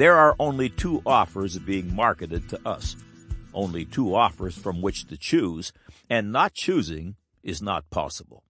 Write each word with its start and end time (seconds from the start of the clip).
There 0.00 0.16
are 0.16 0.34
only 0.38 0.70
two 0.70 1.02
offers 1.04 1.58
being 1.58 1.94
marketed 1.94 2.48
to 2.48 2.60
us, 2.66 2.96
only 3.52 3.84
two 3.84 4.14
offers 4.14 4.56
from 4.56 4.80
which 4.80 5.06
to 5.08 5.18
choose, 5.18 5.74
and 6.08 6.32
not 6.32 6.54
choosing 6.54 7.16
is 7.42 7.60
not 7.60 7.90
possible. 7.90 8.42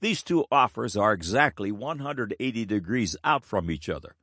These 0.00 0.22
two 0.22 0.46
offers 0.50 0.96
are 0.96 1.12
exactly 1.12 1.70
180 1.70 2.64
degrees 2.64 3.18
out 3.22 3.44
from 3.44 3.70
each 3.70 3.90
other. 3.90 4.16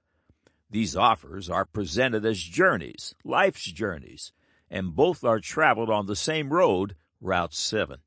These 0.72 0.98
offers 0.98 1.52
are 1.52 1.66
presented 1.66 2.26
as 2.26 2.40
journeys, 2.40 3.14
life's 3.24 3.72
journeys, 3.72 4.32
and 4.68 4.96
both 4.96 5.24
are 5.24 5.40
traveled 5.40 5.92
on 5.92 6.08
the 6.08 6.16
same 6.16 6.52
road, 6.52 6.96
Route 7.22 7.54
7. 7.54 8.00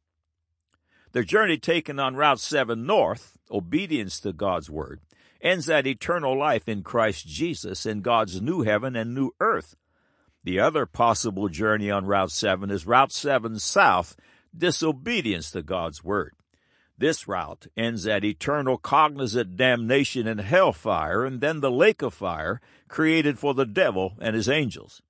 The 1.12 1.22
journey 1.22 1.58
taken 1.58 2.00
on 2.00 2.16
Route 2.16 2.40
7 2.40 2.84
North, 2.84 3.38
obedience 3.52 4.18
to 4.18 4.32
God's 4.32 4.68
Word, 4.68 5.00
ends 5.44 5.68
at 5.68 5.86
eternal 5.86 6.36
life 6.36 6.68
in 6.68 6.82
Christ 6.82 7.26
Jesus 7.26 7.84
in 7.84 8.00
God's 8.00 8.40
new 8.40 8.62
heaven 8.62 8.96
and 8.96 9.14
new 9.14 9.32
earth. 9.38 9.76
The 10.42 10.58
other 10.58 10.86
possible 10.86 11.48
journey 11.48 11.90
on 11.90 12.06
Route 12.06 12.30
7 12.30 12.70
is 12.70 12.86
Route 12.86 13.12
7 13.12 13.58
South, 13.58 14.16
disobedience 14.56 15.50
to 15.50 15.62
God's 15.62 16.02
Word. 16.02 16.32
This 16.96 17.26
route 17.26 17.66
ends 17.76 18.06
at 18.06 18.24
eternal 18.24 18.78
cognizant 18.78 19.56
damnation 19.56 20.26
in 20.26 20.38
hellfire 20.38 21.24
and 21.24 21.40
then 21.40 21.60
the 21.60 21.70
lake 21.70 22.02
of 22.02 22.14
fire 22.14 22.60
created 22.88 23.38
for 23.38 23.52
the 23.52 23.66
devil 23.66 24.14
and 24.20 24.36
his 24.36 24.48
angels. 24.48 25.02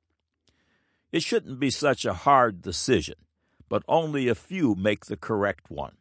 It 1.12 1.23
shouldn't 1.23 1.61
be 1.61 1.70
such 1.70 2.05
a 2.05 2.14
hard 2.14 2.62
decision, 2.62 3.16
but 3.69 3.84
only 3.87 4.28
a 4.28 4.34
few 4.34 4.75
make 4.75 5.05
the 5.06 5.16
correct 5.16 5.70
one. 5.70 5.97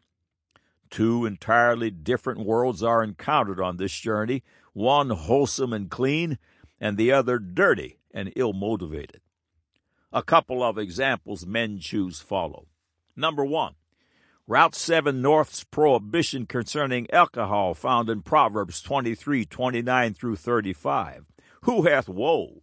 Two 0.94 1.26
entirely 1.26 1.90
different 1.90 2.46
worlds 2.46 2.84
are 2.84 3.04
encountered 3.04 3.60
on 3.60 3.78
this 3.78 4.00
journey, 4.00 4.44
one 4.74 5.10
wholesome 5.10 5.74
and 5.74 5.90
clean, 5.90 6.38
and 6.80 6.98
the 6.98 7.12
other 7.12 7.40
dirty 7.40 7.98
and 8.14 8.32
ill 8.36 8.54
motivated. 8.54 9.20
A 10.12 10.22
couple 10.22 10.62
of 10.62 10.78
examples 10.78 11.48
men 11.48 11.80
choose 11.80 12.20
follow. 12.20 12.68
Number 13.16 13.44
one, 13.44 13.74
Route 14.46 14.76
7 14.76 15.20
North's 15.20 15.64
prohibition 15.64 16.46
concerning 16.46 17.10
alcohol 17.10 17.74
found 17.74 18.08
in 18.08 18.22
Proverbs 18.22 18.80
23, 18.80 19.46
29 19.46 20.14
through 20.14 20.36
35. 20.36 21.26
Who 21.62 21.88
hath 21.88 22.08
woe? 22.08 22.62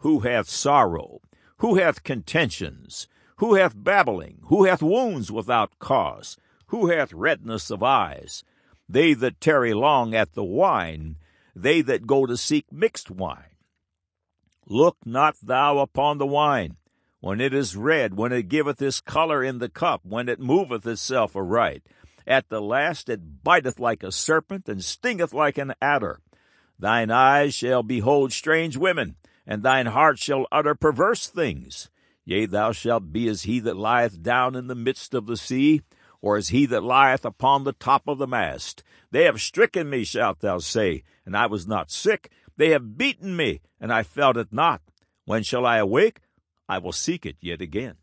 Who 0.00 0.20
hath 0.20 0.50
sorrow? 0.50 1.22
Who 1.60 1.76
hath 1.76 2.04
contentions? 2.04 3.08
Who 3.36 3.54
hath 3.54 3.72
babbling? 3.74 4.40
Who 4.48 4.64
hath 4.64 4.82
wounds 4.82 5.32
without 5.32 5.78
cause? 5.78 6.36
Who 6.70 6.86
hath 6.86 7.12
redness 7.12 7.68
of 7.70 7.82
eyes? 7.82 8.44
They 8.88 9.12
that 9.14 9.40
tarry 9.40 9.74
long 9.74 10.14
at 10.14 10.34
the 10.34 10.44
wine, 10.44 11.16
they 11.54 11.80
that 11.82 12.06
go 12.06 12.26
to 12.26 12.36
seek 12.36 12.72
mixed 12.72 13.10
wine. 13.10 13.56
Look 14.66 14.96
not 15.04 15.34
thou 15.42 15.78
upon 15.78 16.18
the 16.18 16.26
wine, 16.26 16.76
when 17.18 17.40
it 17.40 17.52
is 17.52 17.74
red, 17.74 18.16
when 18.16 18.32
it 18.32 18.48
giveth 18.48 18.78
his 18.78 19.00
color 19.00 19.42
in 19.42 19.58
the 19.58 19.68
cup, 19.68 20.02
when 20.04 20.28
it 20.28 20.38
moveth 20.38 20.86
itself 20.86 21.34
aright. 21.34 21.82
At 22.24 22.50
the 22.50 22.60
last 22.60 23.08
it 23.08 23.42
biteth 23.42 23.80
like 23.80 24.04
a 24.04 24.12
serpent, 24.12 24.68
and 24.68 24.84
stingeth 24.84 25.34
like 25.34 25.58
an 25.58 25.74
adder. 25.82 26.20
Thine 26.78 27.10
eyes 27.10 27.52
shall 27.52 27.82
behold 27.82 28.32
strange 28.32 28.76
women, 28.76 29.16
and 29.44 29.64
thine 29.64 29.86
heart 29.86 30.20
shall 30.20 30.46
utter 30.52 30.76
perverse 30.76 31.26
things. 31.26 31.90
Yea, 32.24 32.46
thou 32.46 32.70
shalt 32.70 33.10
be 33.10 33.26
as 33.26 33.42
he 33.42 33.58
that 33.58 33.76
lieth 33.76 34.22
down 34.22 34.54
in 34.54 34.68
the 34.68 34.76
midst 34.76 35.14
of 35.14 35.26
the 35.26 35.36
sea, 35.36 35.82
or 36.22 36.36
as 36.36 36.48
he 36.48 36.66
that 36.66 36.84
lieth 36.84 37.24
upon 37.24 37.64
the 37.64 37.72
top 37.72 38.06
of 38.06 38.18
the 38.18 38.26
mast. 38.26 38.82
They 39.10 39.24
have 39.24 39.40
stricken 39.40 39.88
me, 39.88 40.04
shalt 40.04 40.40
thou 40.40 40.58
say, 40.58 41.02
and 41.24 41.36
I 41.36 41.46
was 41.46 41.66
not 41.66 41.90
sick. 41.90 42.30
They 42.56 42.70
have 42.70 42.98
beaten 42.98 43.36
me, 43.36 43.60
and 43.80 43.92
I 43.92 44.02
felt 44.02 44.36
it 44.36 44.52
not. 44.52 44.82
When 45.24 45.42
shall 45.42 45.64
I 45.64 45.78
awake? 45.78 46.20
I 46.68 46.78
will 46.78 46.92
seek 46.92 47.24
it 47.24 47.36
yet 47.40 47.60
again. 47.60 47.96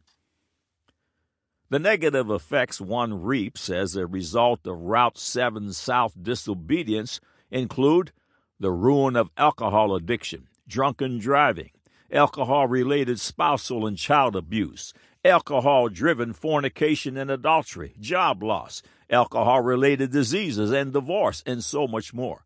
The 1.70 1.80
negative 1.80 2.32
effects 2.32 2.80
one 2.80 3.22
reaps 3.22 3.70
as 3.70 3.96
a 3.96 4.08
result 4.08 4.66
of 4.66 4.80
Route 4.80 5.18
7 5.18 5.74
South 5.74 6.14
disobedience 6.22 7.20
include 7.52 8.14
the 8.60 8.72
ruin 8.72 9.16
of 9.16 9.32
alcohol 9.38 9.94
addiction, 9.94 10.48
drunken 10.68 11.20
driving, 11.20 11.72
alcohol 12.12 12.68
related 12.68 13.20
spousal 13.20 13.86
and 13.86 13.98
child 13.98 14.36
abuse, 14.36 14.94
alcohol 15.24 15.90
driven 15.90 16.34
fornication 16.34 17.18
and 17.18 17.30
adultery, 17.32 17.96
job 18.00 18.44
loss, 18.44 18.82
alcohol 19.10 19.62
related 19.62 20.12
diseases 20.12 20.72
and 20.72 20.94
divorce, 20.94 21.44
and 21.46 21.64
so 21.64 21.88
much 21.88 22.14
more. 22.14 22.46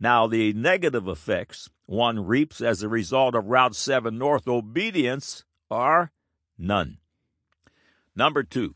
Now, 0.00 0.26
the 0.26 0.52
negative 0.52 1.06
effects 1.06 1.68
one 1.86 2.26
reaps 2.26 2.60
as 2.60 2.82
a 2.82 2.88
result 2.88 3.34
of 3.34 3.46
Route 3.46 3.76
7 3.76 4.16
North 4.16 4.48
obedience 4.48 5.44
are 5.70 6.10
none. 6.58 6.98
Number 8.16 8.42
two, 8.42 8.74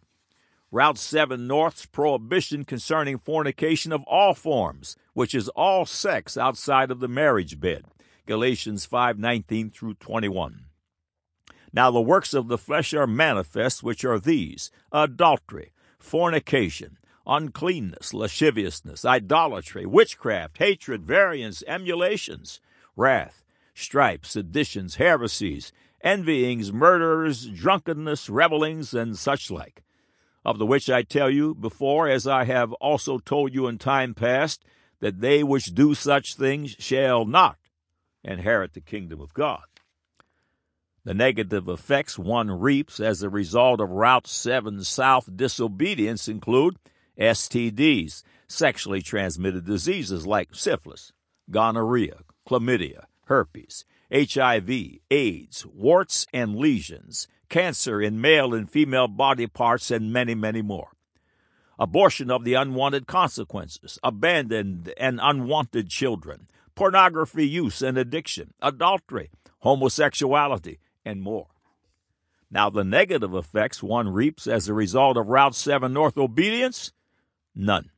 Route 0.70 0.98
7 0.98 1.46
North's 1.46 1.86
prohibition 1.86 2.64
concerning 2.64 3.18
fornication 3.18 3.92
of 3.92 4.02
all 4.04 4.34
forms, 4.34 4.96
which 5.14 5.34
is 5.34 5.48
all 5.50 5.86
sex 5.86 6.36
outside 6.36 6.90
of 6.90 7.00
the 7.00 7.08
marriage 7.08 7.58
bed. 7.58 7.84
Galatians 8.26 8.86
5:19 8.86 9.70
through 9.70 9.94
21. 9.94 10.65
Now 11.76 11.90
the 11.90 12.00
works 12.00 12.32
of 12.32 12.48
the 12.48 12.56
flesh 12.56 12.94
are 12.94 13.06
manifest, 13.06 13.82
which 13.82 14.02
are 14.02 14.18
these: 14.18 14.70
adultery, 14.92 15.72
fornication, 15.98 16.96
uncleanness, 17.26 18.14
lasciviousness, 18.14 19.04
idolatry, 19.04 19.84
witchcraft, 19.84 20.56
hatred, 20.56 21.04
variance, 21.04 21.62
emulations, 21.66 22.60
wrath, 22.96 23.44
strife, 23.74 24.24
seditions, 24.24 24.94
heresies, 24.94 25.70
envyings, 26.02 26.72
murders, 26.72 27.46
drunkenness, 27.46 28.30
revellings, 28.30 28.94
and 28.94 29.18
such 29.18 29.50
like. 29.50 29.82
Of 30.46 30.56
the 30.56 30.64
which 30.64 30.88
I 30.88 31.02
tell 31.02 31.28
you 31.28 31.54
before, 31.54 32.08
as 32.08 32.26
I 32.26 32.44
have 32.44 32.72
also 32.74 33.18
told 33.18 33.52
you 33.52 33.66
in 33.66 33.76
time 33.76 34.14
past, 34.14 34.64
that 35.00 35.20
they 35.20 35.42
which 35.42 35.74
do 35.74 35.94
such 35.94 36.36
things 36.36 36.74
shall 36.78 37.26
not 37.26 37.58
inherit 38.24 38.72
the 38.72 38.80
kingdom 38.80 39.20
of 39.20 39.34
God. 39.34 39.60
The 41.06 41.14
negative 41.14 41.68
effects 41.68 42.18
one 42.18 42.50
reaps 42.50 42.98
as 42.98 43.22
a 43.22 43.30
result 43.30 43.80
of 43.80 43.90
Route 43.90 44.26
7 44.26 44.82
South 44.82 45.28
disobedience 45.36 46.26
include 46.26 46.78
STDs, 47.16 48.24
sexually 48.48 49.02
transmitted 49.02 49.64
diseases 49.64 50.26
like 50.26 50.52
syphilis, 50.52 51.12
gonorrhea, 51.48 52.22
chlamydia, 52.44 53.04
herpes, 53.26 53.84
HIV, 54.12 54.68
AIDS, 55.08 55.64
warts 55.72 56.26
and 56.32 56.56
lesions, 56.56 57.28
cancer 57.48 58.02
in 58.02 58.20
male 58.20 58.52
and 58.52 58.68
female 58.68 59.06
body 59.06 59.46
parts, 59.46 59.92
and 59.92 60.12
many, 60.12 60.34
many 60.34 60.60
more. 60.60 60.90
Abortion 61.78 62.32
of 62.32 62.42
the 62.42 62.54
unwanted 62.54 63.06
consequences, 63.06 64.00
abandoned 64.02 64.92
and 64.96 65.20
unwanted 65.22 65.88
children, 65.88 66.48
pornography 66.74 67.46
use 67.46 67.80
and 67.80 67.96
addiction, 67.96 68.54
adultery, 68.60 69.30
homosexuality, 69.60 70.80
and 71.06 71.22
more. 71.22 71.46
Now, 72.50 72.68
the 72.68 72.84
negative 72.84 73.34
effects 73.34 73.82
one 73.82 74.10
reaps 74.10 74.46
as 74.46 74.68
a 74.68 74.74
result 74.74 75.16
of 75.16 75.28
Route 75.28 75.54
7 75.54 75.92
North 75.92 76.18
obedience 76.18 76.92
None. 77.54 77.90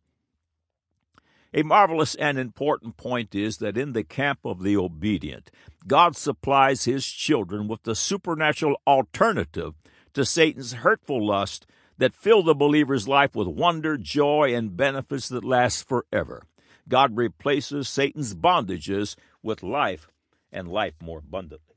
A 1.52 1.62
marvelous 1.62 2.14
and 2.14 2.38
important 2.38 2.96
point 2.96 3.34
is 3.34 3.56
that 3.56 3.76
in 3.76 3.92
the 3.92 4.04
camp 4.04 4.41
of 4.44 4.62
the 4.62 4.76
obedient, 4.76 5.50
God 5.86 6.14
supplies 6.14 6.84
his 6.84 7.06
children 7.06 7.66
with 7.66 7.82
the 7.82 7.94
supernatural 7.94 8.80
alternative 8.86 9.75
to 10.12 10.25
Satan's 10.25 10.75
hurtful 10.75 11.26
lust 11.26 11.66
that 11.96 12.14
fill 12.14 12.42
the 12.42 12.54
believer's 12.54 13.08
life 13.08 13.34
with 13.34 13.48
wonder, 13.48 13.96
joy, 13.96 14.54
and 14.54 14.76
benefits 14.76 15.28
that 15.28 15.44
last 15.44 15.88
forever. 15.88 16.44
God 16.88 17.16
replaces 17.16 17.88
Satan's 17.88 18.34
bondages 18.34 19.16
with 19.42 19.62
life 19.62 20.08
and 20.52 20.69
life 20.69 20.94
more 21.02 21.19
abundantly. 21.19 21.68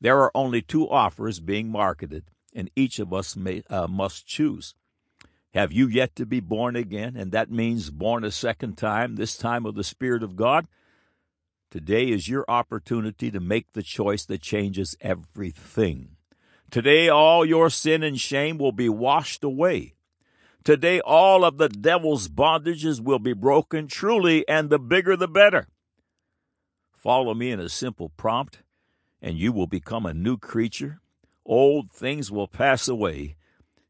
There 0.00 0.20
are 0.20 0.30
only 0.34 0.62
two 0.62 0.88
offers 0.88 1.40
being 1.40 1.70
marketed, 1.70 2.24
and 2.54 2.70
each 2.76 2.98
of 2.98 3.12
us 3.12 3.36
may, 3.36 3.62
uh, 3.68 3.88
must 3.88 4.26
choose. 4.26 4.74
Have 5.54 5.72
you 5.72 5.88
yet 5.88 6.14
to 6.16 6.26
be 6.26 6.40
born 6.40 6.76
again? 6.76 7.16
And 7.16 7.32
that 7.32 7.50
means 7.50 7.90
born 7.90 8.22
a 8.22 8.30
second 8.30 8.76
time, 8.76 9.16
this 9.16 9.36
time 9.36 9.66
of 9.66 9.74
the 9.74 9.84
Spirit 9.84 10.22
of 10.22 10.36
God. 10.36 10.68
Today 11.70 12.10
is 12.10 12.28
your 12.28 12.44
opportunity 12.48 13.30
to 13.30 13.40
make 13.40 13.72
the 13.72 13.82
choice 13.82 14.24
that 14.26 14.40
changes 14.40 14.96
everything. 15.00 16.16
Today, 16.70 17.08
all 17.08 17.44
your 17.44 17.70
sin 17.70 18.02
and 18.02 18.20
shame 18.20 18.58
will 18.58 18.72
be 18.72 18.88
washed 18.88 19.42
away. 19.42 19.94
Today, 20.64 21.00
all 21.00 21.44
of 21.44 21.56
the 21.56 21.68
devil's 21.68 22.28
bondages 22.28 23.00
will 23.00 23.18
be 23.18 23.32
broken 23.32 23.88
truly, 23.88 24.46
and 24.46 24.68
the 24.68 24.78
bigger 24.78 25.16
the 25.16 25.28
better. 25.28 25.66
Follow 26.94 27.32
me 27.32 27.50
in 27.50 27.60
a 27.60 27.68
simple 27.68 28.10
prompt, 28.10 28.62
and 29.20 29.38
you 29.38 29.52
will 29.52 29.66
become 29.66 30.06
a 30.06 30.14
new 30.14 30.36
creature. 30.36 31.00
Old 31.44 31.90
things 31.90 32.30
will 32.30 32.48
pass 32.48 32.88
away, 32.88 33.36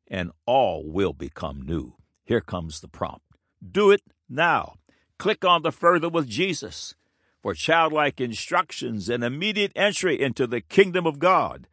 and 0.06 0.30
all 0.46 0.84
will 0.86 1.12
become 1.12 1.62
new. 1.62 1.94
Here 2.24 2.40
comes 2.40 2.80
the 2.80 2.88
prompt. 2.88 3.24
Do 3.60 3.90
it 3.90 4.02
now. 4.28 4.74
Click 5.18 5.44
on 5.44 5.62
the 5.62 5.72
Further 5.72 6.08
with 6.08 6.28
Jesus. 6.28 6.94
for 7.40 7.54
childlike 7.54 8.20
instructions 8.20 9.08
and 9.08 9.22
immediate 9.22 9.72
entry 9.76 10.20
into 10.20 10.46
the 10.46 10.60
kingdom 10.60 11.06
of 11.06 11.18
God. 11.18 11.68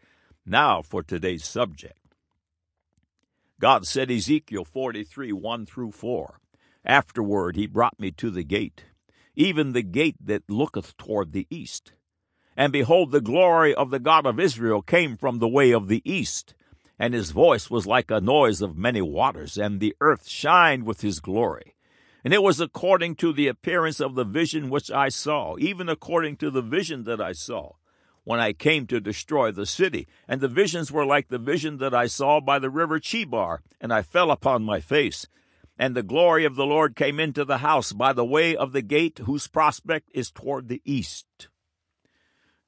Now 0.45 0.81
for 0.81 1.01
today's 1.03 1.43
subject. 1.45 1.99
God 3.59 3.87
said, 3.87 4.11
Ezekiel 4.11 4.63
43 4.65 5.31
1 5.33 5.65
through 5.65 5.91
4. 5.91 6.39
Afterward 6.85 7.55
he 7.55 7.67
brought 7.67 7.99
me 7.99 8.11
to 8.11 8.29
the 8.29 8.43
gate, 8.43 8.85
even 9.35 9.73
the 9.73 9.81
gate 9.81 10.17
that 10.23 10.49
looketh 10.49 10.95
toward 10.97 11.31
the 11.31 11.47
east. 11.49 11.93
And 12.57 12.71
behold, 12.71 13.11
the 13.11 13.21
glory 13.21 13.75
of 13.75 13.91
the 13.91 13.99
God 13.99 14.25
of 14.25 14.39
Israel 14.39 14.81
came 14.81 15.17
from 15.17 15.39
the 15.39 15.47
way 15.47 15.71
of 15.71 15.87
the 15.87 16.01
east, 16.09 16.55
and 16.97 17.13
his 17.13 17.31
voice 17.31 17.69
was 17.69 17.85
like 17.85 18.09
a 18.09 18.21
noise 18.21 18.61
of 18.61 18.77
many 18.77 19.01
waters, 19.01 19.57
and 19.57 19.79
the 19.79 19.95
earth 19.99 20.27
shined 20.27 20.85
with 20.85 21.01
his 21.01 21.19
glory. 21.19 21.75
And 22.23 22.33
it 22.33 22.41
was 22.41 22.59
according 22.59 23.15
to 23.17 23.33
the 23.33 23.47
appearance 23.47 23.99
of 23.99 24.15
the 24.15 24.23
vision 24.23 24.69
which 24.69 24.89
I 24.89 25.09
saw, 25.09 25.57
even 25.59 25.89
according 25.89 26.37
to 26.37 26.49
the 26.49 26.61
vision 26.61 27.03
that 27.03 27.21
I 27.21 27.33
saw, 27.33 27.73
when 28.23 28.39
I 28.39 28.53
came 28.53 28.87
to 28.87 28.99
destroy 28.99 29.51
the 29.51 29.67
city. 29.67 30.07
And 30.27 30.41
the 30.41 30.47
visions 30.47 30.91
were 30.91 31.05
like 31.05 31.27
the 31.27 31.37
vision 31.37 31.77
that 31.77 31.93
I 31.93 32.07
saw 32.07 32.39
by 32.39 32.57
the 32.57 32.71
river 32.71 32.99
Chebar, 32.99 33.59
and 33.79 33.93
I 33.93 34.01
fell 34.01 34.31
upon 34.31 34.63
my 34.63 34.79
face. 34.79 35.27
And 35.77 35.93
the 35.93 36.03
glory 36.03 36.45
of 36.45 36.55
the 36.55 36.65
Lord 36.65 36.95
came 36.95 37.19
into 37.19 37.43
the 37.45 37.59
house 37.59 37.91
by 37.91 38.13
the 38.13 38.25
way 38.25 38.55
of 38.55 38.71
the 38.71 38.81
gate 38.81 39.19
whose 39.25 39.47
prospect 39.47 40.09
is 40.13 40.31
toward 40.31 40.69
the 40.69 40.81
east. 40.85 41.49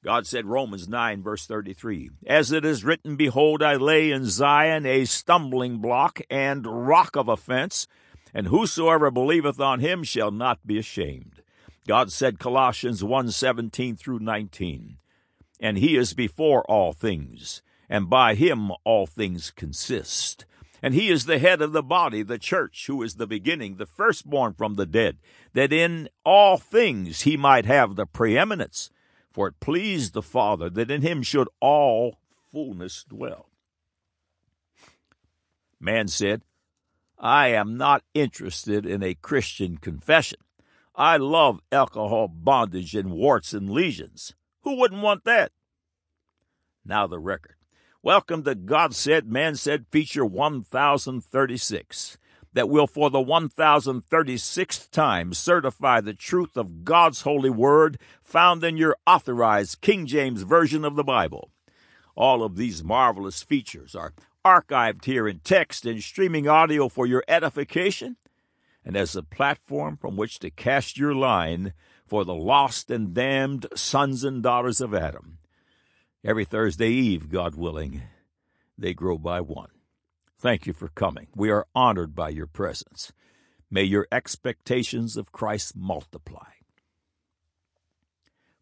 God 0.08 0.26
said, 0.26 0.46
Romans 0.46 0.88
9, 0.88 1.22
verse 1.22 1.44
33, 1.44 2.08
As 2.26 2.50
it 2.50 2.64
is 2.64 2.82
written, 2.82 3.16
Behold, 3.16 3.62
I 3.62 3.74
lay 3.74 4.10
in 4.10 4.24
Zion 4.24 4.86
a 4.86 5.04
stumbling 5.04 5.80
block 5.80 6.22
and 6.30 6.66
rock 6.66 7.14
of 7.14 7.28
offense, 7.28 7.86
and 8.32 8.46
whosoever 8.46 9.10
believeth 9.10 9.60
on 9.60 9.80
him 9.80 10.02
shall 10.02 10.30
not 10.30 10.66
be 10.66 10.78
ashamed. 10.78 11.42
God 11.86 12.10
said, 12.10 12.38
Colossians 12.38 13.04
1, 13.04 13.32
17 13.32 13.96
through 13.96 14.20
19, 14.20 14.96
And 15.60 15.76
he 15.76 15.94
is 15.94 16.14
before 16.14 16.62
all 16.70 16.94
things, 16.94 17.60
and 17.90 18.08
by 18.08 18.34
him 18.34 18.70
all 18.84 19.06
things 19.06 19.50
consist. 19.50 20.46
And 20.82 20.94
he 20.94 21.10
is 21.10 21.26
the 21.26 21.38
head 21.38 21.60
of 21.60 21.72
the 21.72 21.82
body, 21.82 22.22
the 22.22 22.38
church, 22.38 22.86
who 22.86 23.02
is 23.02 23.16
the 23.16 23.26
beginning, 23.26 23.76
the 23.76 23.84
firstborn 23.84 24.54
from 24.54 24.76
the 24.76 24.86
dead, 24.86 25.18
that 25.52 25.70
in 25.70 26.08
all 26.24 26.56
things 26.56 27.22
he 27.22 27.36
might 27.36 27.66
have 27.66 27.94
the 27.94 28.06
preeminence. 28.06 28.88
For 29.38 29.46
it 29.46 29.60
pleased 29.60 30.14
the 30.14 30.22
Father 30.22 30.68
that 30.68 30.90
in 30.90 31.02
him 31.02 31.22
should 31.22 31.46
all 31.60 32.18
fullness 32.50 33.04
dwell. 33.04 33.50
Man 35.78 36.08
said, 36.08 36.42
I 37.16 37.50
am 37.50 37.76
not 37.76 38.02
interested 38.14 38.84
in 38.84 39.00
a 39.04 39.14
Christian 39.14 39.76
confession. 39.76 40.40
I 40.92 41.18
love 41.18 41.60
alcohol, 41.70 42.26
bondage, 42.26 42.96
and 42.96 43.12
warts 43.12 43.54
and 43.54 43.70
lesions. 43.70 44.34
Who 44.62 44.76
wouldn't 44.76 45.02
want 45.02 45.22
that? 45.22 45.52
Now 46.84 47.06
the 47.06 47.20
record. 47.20 47.54
Welcome 48.02 48.42
to 48.42 48.56
God 48.56 48.92
Said, 48.92 49.28
Man 49.28 49.54
Said 49.54 49.86
feature 49.92 50.24
1036 50.24 52.18
that 52.58 52.68
will 52.68 52.88
for 52.88 53.08
the 53.08 53.20
1036th 53.20 54.90
time 54.90 55.32
certify 55.32 56.00
the 56.00 56.12
truth 56.12 56.56
of 56.56 56.82
God's 56.82 57.20
holy 57.20 57.50
word 57.50 58.00
found 58.20 58.64
in 58.64 58.76
your 58.76 58.96
authorized 59.06 59.80
King 59.80 60.06
James 60.06 60.42
Version 60.42 60.84
of 60.84 60.96
the 60.96 61.04
Bible. 61.04 61.52
All 62.16 62.42
of 62.42 62.56
these 62.56 62.82
marvelous 62.82 63.44
features 63.44 63.94
are 63.94 64.12
archived 64.44 65.04
here 65.04 65.28
in 65.28 65.38
text 65.38 65.86
and 65.86 66.02
streaming 66.02 66.48
audio 66.48 66.88
for 66.88 67.06
your 67.06 67.22
edification 67.28 68.16
and 68.84 68.96
as 68.96 69.14
a 69.14 69.22
platform 69.22 69.96
from 69.96 70.16
which 70.16 70.40
to 70.40 70.50
cast 70.50 70.98
your 70.98 71.14
line 71.14 71.74
for 72.08 72.24
the 72.24 72.34
lost 72.34 72.90
and 72.90 73.14
damned 73.14 73.68
sons 73.76 74.24
and 74.24 74.42
daughters 74.42 74.80
of 74.80 74.92
Adam. 74.92 75.38
Every 76.24 76.44
Thursday 76.44 76.90
Eve, 76.90 77.30
God 77.30 77.54
willing, 77.54 78.02
they 78.76 78.94
grow 78.94 79.16
by 79.16 79.42
one. 79.42 79.77
Thank 80.40 80.68
you 80.68 80.72
for 80.72 80.86
coming. 80.88 81.26
We 81.34 81.50
are 81.50 81.66
honored 81.74 82.14
by 82.14 82.28
your 82.28 82.46
presence. 82.46 83.12
May 83.70 83.82
your 83.82 84.06
expectations 84.12 85.16
of 85.16 85.32
Christ 85.32 85.76
multiply. 85.76 86.50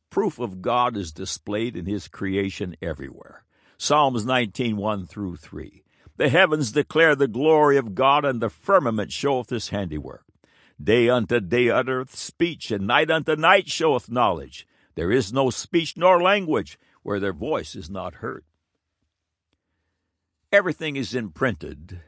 Proof 0.09 0.39
of 0.39 0.63
God 0.63 0.97
is 0.97 1.13
displayed 1.13 1.77
in 1.77 1.85
his 1.85 2.09
creation 2.09 2.77
everywhere. 2.81 3.45
Psalms 3.77 4.25
19, 4.25 4.79
1 4.79 5.07
through 5.07 5.37
3. 5.37 5.85
The 6.17 6.31
heavens 6.31 6.73
declare 6.73 7.15
the 7.15 7.29
glory 7.29 7.77
of 7.77 7.95
God, 7.95 8.25
and 8.25 8.41
the 8.41 8.49
firmament 8.49 9.13
showeth 9.13 9.51
his 9.51 9.69
handiwork. 9.69 10.25
Day 10.83 11.11
unto 11.11 11.41
day 11.41 11.69
uttereth 11.69 12.17
speech, 12.17 12.71
and 12.71 12.87
night 12.87 13.11
unto 13.11 13.37
night 13.37 13.69
showeth 13.69 14.11
knowledge. 14.11 14.67
There 14.95 15.13
is 15.13 15.31
no 15.31 15.51
speech 15.51 15.95
nor 15.95 16.23
language 16.23 16.79
where 17.03 17.21
their 17.21 17.35
voice 17.35 17.77
is 17.77 17.91
not 17.91 18.15
heard. 18.15 18.46
Everything 20.53 20.95
is 20.95 21.13
imprinted 21.13 22.01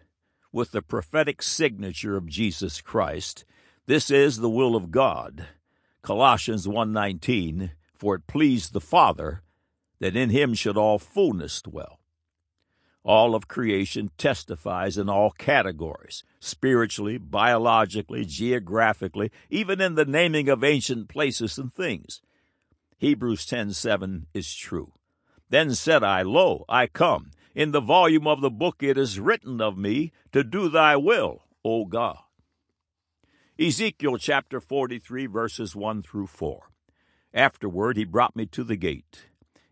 with 0.52 0.70
the 0.70 0.80
prophetic 0.80 1.42
signature 1.42 2.16
of 2.16 2.26
Jesus 2.26 2.80
Christ. 2.80 3.44
This 3.86 4.12
is 4.12 4.36
the 4.36 4.48
will 4.48 4.76
of 4.76 4.92
God. 4.92 5.48
Colossians 6.02 6.66
1:19 6.68 7.72
For 7.94 8.14
it 8.14 8.28
pleased 8.28 8.72
the 8.72 8.80
Father 8.80 9.42
that 9.98 10.14
in 10.14 10.30
him 10.30 10.54
should 10.54 10.76
all 10.76 11.00
fullness 11.00 11.60
dwell. 11.62 11.98
All 13.02 13.34
of 13.34 13.48
creation 13.48 14.10
testifies 14.16 14.96
in 14.96 15.08
all 15.08 15.32
categories, 15.32 16.22
spiritually, 16.38 17.18
biologically, 17.18 18.24
geographically, 18.24 19.32
even 19.50 19.80
in 19.80 19.96
the 19.96 20.04
naming 20.04 20.48
of 20.48 20.62
ancient 20.62 21.08
places 21.08 21.58
and 21.58 21.72
things. 21.72 22.20
Hebrews 22.98 23.44
10:7 23.46 24.26
is 24.32 24.54
true. 24.54 24.92
Then 25.48 25.74
said 25.74 26.04
I, 26.04 26.22
Lo, 26.22 26.64
I 26.68 26.86
come. 26.86 27.32
In 27.58 27.72
the 27.72 27.80
volume 27.80 28.28
of 28.28 28.40
the 28.40 28.50
book 28.50 28.84
it 28.84 28.96
is 28.96 29.18
written 29.18 29.60
of 29.60 29.76
me 29.76 30.12
to 30.30 30.44
do 30.44 30.68
thy 30.68 30.94
will, 30.94 31.42
O 31.64 31.86
God. 31.86 32.18
Ezekiel 33.58 34.16
chapter 34.16 34.60
43, 34.60 35.26
verses 35.26 35.74
1 35.74 36.02
through 36.02 36.28
4. 36.28 36.70
Afterward 37.34 37.96
he 37.96 38.04
brought 38.04 38.36
me 38.36 38.46
to 38.46 38.62
the 38.62 38.76
gate, 38.76 39.24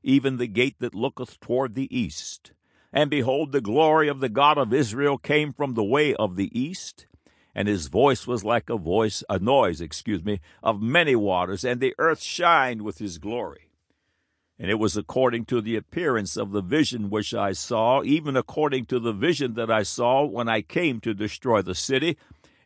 even 0.03 0.37
the 0.37 0.49
gate 0.49 0.75
that 0.81 0.97
looketh 0.97 1.39
toward 1.39 1.75
the 1.75 1.97
east. 1.97 2.51
And 2.93 3.09
behold, 3.09 3.53
the 3.53 3.61
glory 3.61 4.09
of 4.09 4.19
the 4.19 4.29
God 4.29 4.59
of 4.59 4.75
Israel 4.75 5.17
came 5.17 5.53
from 5.53 5.75
the 5.75 5.85
way 5.85 6.13
of 6.13 6.35
the 6.35 6.51
east, 6.61 7.07
and 7.55 7.69
his 7.69 7.87
voice 7.87 8.27
was 8.27 8.43
like 8.43 8.69
a 8.69 8.77
voice, 8.77 9.23
a 9.31 9.39
noise, 9.39 9.81
excuse 9.81 10.25
me, 10.25 10.41
of 10.61 10.83
many 10.83 11.15
waters, 11.15 11.65
and 11.65 11.81
the 11.81 11.95
earth 11.99 12.21
shined 12.21 12.83
with 12.83 12.99
his 12.99 13.19
glory. 13.19 13.66
And 14.59 14.71
it 14.71 14.79
was 14.79 14.97
according 14.97 15.45
to 15.47 15.61
the 15.61 15.77
appearance 15.77 16.37
of 16.37 16.53
the 16.53 16.63
vision 16.63 17.11
which 17.11 17.35
I 17.35 17.53
saw, 17.53 18.03
even 18.03 18.37
according 18.37 18.87
to 18.87 18.99
the 18.99 19.13
vision 19.13 19.55
that 19.55 19.71
I 19.71 19.83
saw 19.83 20.25
when 20.25 20.49
I 20.49 20.63
came 20.63 21.01
to 21.01 21.13
destroy 21.13 21.61
the 21.61 21.75
city. 21.75 22.17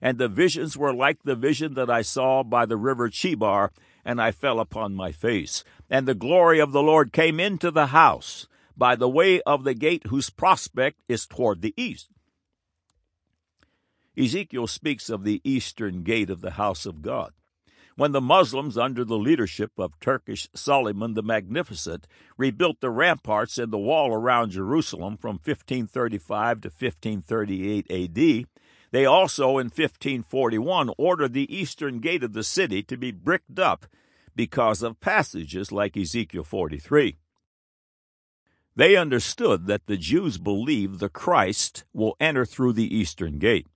And 0.00 0.16
the 0.16 0.28
visions 0.28 0.76
were 0.76 0.94
like 0.94 1.24
the 1.24 1.34
vision 1.34 1.74
that 1.74 1.90
I 1.90 2.02
saw 2.02 2.42
by 2.42 2.64
the 2.64 2.76
river 2.76 3.10
Chebar, 3.10 3.70
and 4.04 4.22
I 4.22 4.30
fell 4.30 4.60
upon 4.60 4.94
my 4.94 5.10
face. 5.10 5.64
And 5.90 6.06
the 6.06 6.14
glory 6.14 6.60
of 6.60 6.72
the 6.72 6.82
Lord 6.82 7.12
came 7.12 7.40
into 7.40 7.70
the 7.70 7.86
house 7.86 8.46
by 8.76 8.94
the 8.94 9.08
way 9.08 9.42
of 9.42 9.64
the 9.64 9.74
gate 9.74 10.06
whose 10.06 10.30
prospect 10.30 11.00
is 11.08 11.26
toward 11.26 11.60
the 11.60 11.74
east. 11.76 12.08
Ezekiel 14.16 14.68
speaks 14.68 15.10
of 15.10 15.24
the 15.24 15.40
eastern 15.44 16.02
gate 16.02 16.30
of 16.30 16.40
the 16.40 16.52
house 16.52 16.86
of 16.86 17.02
God 17.02 17.32
when 18.00 18.12
the 18.12 18.20
Muslims, 18.22 18.78
under 18.78 19.04
the 19.04 19.18
leadership 19.18 19.72
of 19.76 20.00
Turkish 20.00 20.48
Suleiman 20.54 21.12
the 21.12 21.22
Magnificent, 21.22 22.06
rebuilt 22.38 22.80
the 22.80 22.88
ramparts 22.88 23.58
and 23.58 23.70
the 23.70 23.76
wall 23.76 24.14
around 24.14 24.52
Jerusalem 24.52 25.18
from 25.18 25.34
1535 25.34 26.62
to 26.62 26.68
1538 26.68 27.90
AD, 27.90 28.46
they 28.90 29.04
also 29.04 29.58
in 29.58 29.66
1541 29.66 30.90
ordered 30.96 31.34
the 31.34 31.54
eastern 31.54 32.00
gate 32.00 32.24
of 32.24 32.32
the 32.32 32.42
city 32.42 32.82
to 32.84 32.96
be 32.96 33.12
bricked 33.12 33.58
up 33.58 33.84
because 34.34 34.82
of 34.82 34.98
passages 35.00 35.70
like 35.70 35.94
Ezekiel 35.94 36.42
43. 36.44 37.18
They 38.76 38.96
understood 38.96 39.66
that 39.66 39.84
the 39.84 39.98
Jews 39.98 40.38
believed 40.38 41.00
the 41.00 41.10
Christ 41.10 41.84
will 41.92 42.16
enter 42.18 42.46
through 42.46 42.72
the 42.72 42.96
eastern 42.96 43.38
gate. 43.38 43.66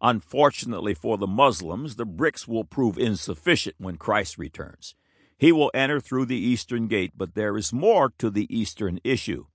Unfortunately 0.00 0.94
for 0.94 1.16
the 1.16 1.26
Muslims, 1.26 1.96
the 1.96 2.04
bricks 2.04 2.46
will 2.46 2.64
prove 2.64 2.98
insufficient 2.98 3.76
when 3.78 3.96
Christ 3.96 4.38
returns. 4.38 4.94
He 5.38 5.52
will 5.52 5.70
enter 5.74 6.00
through 6.00 6.26
the 6.26 6.38
eastern 6.38 6.86
gate, 6.86 7.12
but 7.16 7.34
there 7.34 7.56
is 7.56 7.72
more 7.72 8.12
to 8.18 8.30
the 8.30 8.46
eastern 8.54 9.00
issue. 9.04 9.46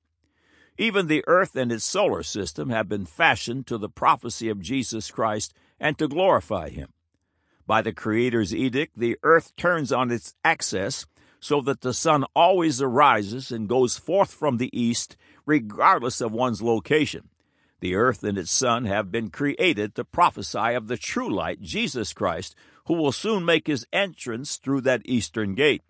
Even 0.78 1.08
the 1.08 1.24
earth 1.28 1.56
and 1.56 1.72
its 1.72 1.84
solar 1.84 2.24
system 2.24 2.70
have 2.70 2.88
been 2.88 3.06
fashioned 3.06 3.68
to 3.68 3.78
the 3.78 3.90
prophecy 3.90 4.50
of 4.50 4.62
Jesus 4.62 5.12
Christ 5.12 5.54
and 5.80 5.98
to 5.98 6.08
glorify 6.08 6.70
him. 6.70 6.94
By 7.68 7.82
the 7.82 7.94
Creator's 7.94 8.54
edict, 8.54 8.98
the 8.98 9.18
earth 9.24 9.56
turns 9.56 9.92
on 9.92 10.12
its 10.12 10.34
axis 10.44 11.06
so 11.40 11.62
that 11.62 11.82
the 11.82 11.94
sun 11.94 12.26
always 12.36 12.82
arises 12.82 13.52
and 13.52 13.68
goes 13.68 13.98
forth 13.98 14.32
from 14.32 14.58
the 14.58 14.70
east, 14.80 15.18
regardless 15.46 16.22
of 16.22 16.32
one's 16.32 16.62
location. 16.62 17.30
The 17.82 17.96
earth 17.96 18.24
and 18.24 18.38
its 18.38 18.52
sun 18.52 18.86
have 18.86 19.12
been 19.12 19.30
created 19.30 19.96
to 19.96 20.06
prophesy 20.06 20.76
of 20.76 20.88
the 20.88 20.98
true 20.98 21.30
light, 21.30 21.62
Jesus 21.62 22.14
Christ, 22.14 22.56
who 22.86 22.94
will 22.94 23.12
soon 23.12 23.44
make 23.44 23.68
his 23.68 23.86
entrance 23.92 24.58
through 24.58 24.82
that 24.82 25.02
eastern 25.04 25.56
gate. 25.56 25.82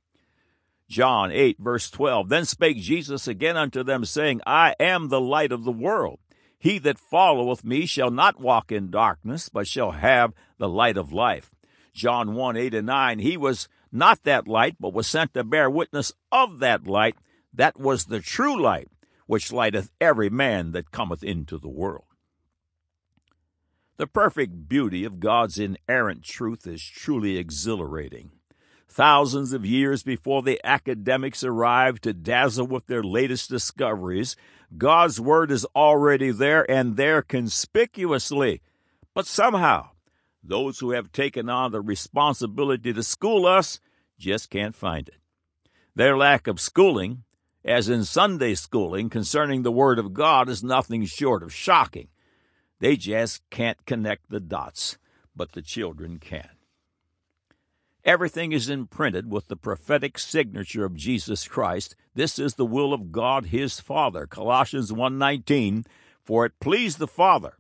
John 0.90 1.32
8, 1.32 1.58
verse 1.60 1.90
12. 1.90 2.30
Then 2.30 2.46
spake 2.46 2.78
Jesus 2.78 3.28
again 3.28 3.58
unto 3.58 3.84
them, 3.84 4.04
saying, 4.06 4.42
I 4.46 4.76
am 4.80 5.08
the 5.08 5.22
light 5.22 5.52
of 5.52 5.64
the 5.64 5.72
world. 5.72 6.20
He 6.58 6.80
that 6.80 7.00
followeth 7.00 7.64
me 7.64 7.86
shall 7.86 8.12
not 8.12 8.40
walk 8.40 8.72
in 8.72 8.92
darkness, 8.92 9.50
but 9.50 9.68
shall 9.68 9.92
have 9.92 10.34
the 10.58 10.70
light 10.70 10.98
of 10.98 11.12
life. 11.12 11.52
John 11.94 12.36
1, 12.36 12.56
8 12.56 12.74
and 12.74 12.88
9. 12.88 13.20
He 13.20 13.36
was 13.36 13.68
not 13.92 14.24
that 14.24 14.48
light, 14.48 14.76
but 14.80 14.94
was 14.94 15.08
sent 15.08 15.34
to 15.34 15.44
bear 15.44 15.70
witness 15.70 16.14
of 16.32 16.60
that 16.60 16.88
light. 16.88 17.16
That 17.54 17.80
was 17.80 18.06
the 18.06 18.20
true 18.20 18.62
light, 18.62 18.90
which 19.28 19.52
lighteth 19.52 19.92
every 20.00 20.30
man 20.30 20.72
that 20.72 20.92
cometh 20.92 21.24
into 21.24 21.58
the 21.58 21.70
world. 21.70 22.06
The 23.98 24.08
perfect 24.08 24.68
beauty 24.68 25.04
of 25.06 25.20
God's 25.20 25.60
inerrant 25.60 26.24
truth 26.24 26.66
is 26.66 26.84
truly 26.84 27.38
exhilarating. 27.38 28.32
Thousands 28.88 29.54
of 29.54 29.66
years 29.66 30.04
before 30.04 30.42
the 30.42 30.60
academics 30.64 31.44
arrive 31.44 32.02
to 32.02 32.12
dazzle 32.12 32.68
with 32.68 32.88
their 32.88 33.04
latest 33.04 33.50
discoveries, 33.50 34.36
God's 34.78 35.20
Word 35.22 35.52
is 35.52 35.66
already 35.76 36.32
there 36.32 36.70
and 36.70 36.98
there 36.98 37.22
conspicuously. 37.22 38.62
But 39.14 39.28
somehow, 39.28 39.92
those 40.44 40.80
who 40.80 40.92
have 40.92 41.12
taken 41.12 41.48
on 41.48 41.72
the 41.72 41.82
responsibility 41.82 42.92
to 42.94 43.04
school 43.04 43.46
us 43.46 43.80
just 44.18 44.50
can't 44.50 44.76
find 44.76 45.08
it. 45.08 45.18
Their 45.96 46.18
lack 46.18 46.48
of 46.48 46.60
schooling, 46.60 47.24
as 47.64 47.90
in 47.90 48.04
Sunday 48.04 48.56
schooling 48.56 49.10
concerning 49.10 49.62
the 49.62 49.72
Word 49.72 50.00
of 50.00 50.14
God, 50.14 50.50
is 50.50 50.64
nothing 50.64 51.06
short 51.06 51.44
of 51.44 51.54
shocking. 51.54 52.08
They 52.80 52.96
just 52.96 53.48
can't 53.50 53.86
connect 53.86 54.30
the 54.30 54.40
dots, 54.40 54.98
but 55.36 55.52
the 55.52 55.62
children 55.62 56.18
can. 56.18 56.50
Everything 58.04 58.52
is 58.52 58.68
imprinted 58.68 59.32
with 59.32 59.48
the 59.48 59.56
prophetic 59.56 60.18
signature 60.18 60.86
of 60.86 60.96
Jesus 60.96 61.48
Christ. 61.48 61.96
This 62.16 62.40
is 62.40 62.56
the 62.56 62.66
will 62.66 62.94
of 62.94 63.12
God 63.12 63.48
his 63.48 63.80
Father. 63.80 64.26
Colossians 64.26 64.92
1:19, 64.92 65.86
for 66.24 66.46
it 66.46 66.60
pleased 66.60 66.98
the 66.98 67.08
Father 67.08 67.58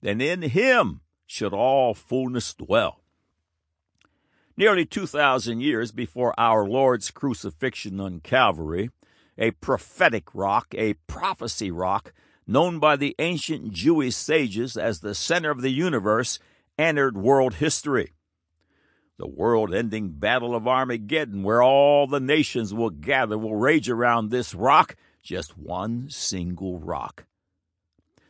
that 0.00 0.20
in 0.20 0.42
him 0.42 1.00
should 1.26 1.54
all 1.54 1.94
fullness 1.94 2.52
dwell. 2.54 3.00
Nearly 4.56 4.84
2,000 4.84 5.60
years 5.60 5.92
before 5.92 6.38
our 6.38 6.66
Lord's 6.66 7.10
crucifixion 7.10 8.00
on 8.00 8.20
Calvary, 8.20 8.90
a 9.38 9.50
prophetic 9.52 10.34
rock, 10.34 10.74
a 10.76 10.94
prophecy 11.06 11.70
rock, 11.70 12.12
known 12.46 12.78
by 12.78 12.96
the 12.96 13.14
ancient 13.18 13.72
Jewish 13.72 14.14
sages 14.14 14.76
as 14.76 15.00
the 15.00 15.14
center 15.14 15.50
of 15.50 15.62
the 15.62 15.70
universe, 15.70 16.38
entered 16.78 17.16
world 17.16 17.54
history. 17.54 18.12
The 19.16 19.28
world 19.28 19.72
ending 19.72 20.10
battle 20.10 20.54
of 20.54 20.66
Armageddon, 20.66 21.42
where 21.42 21.62
all 21.62 22.06
the 22.06 22.20
nations 22.20 22.74
will 22.74 22.90
gather, 22.90 23.38
will 23.38 23.56
rage 23.56 23.88
around 23.88 24.30
this 24.30 24.54
rock, 24.54 24.96
just 25.22 25.56
one 25.56 26.10
single 26.10 26.78
rock. 26.80 27.24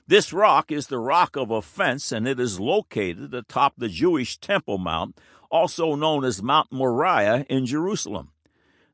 This 0.07 0.33
rock 0.33 0.71
is 0.71 0.89
the 0.89 0.99
rock 0.99 1.37
of 1.37 1.51
offense, 1.51 2.13
and 2.13 2.29
it 2.29 2.39
is 2.39 2.61
located 2.61 3.33
atop 3.33 3.75
the 3.79 3.89
Jewish 3.89 4.39
Temple 4.39 4.77
Mount, 4.77 5.19
also 5.51 5.95
known 5.95 6.25
as 6.25 6.43
Mount 6.43 6.71
Moriah 6.71 7.47
in 7.49 7.65
Jerusalem. 7.65 8.31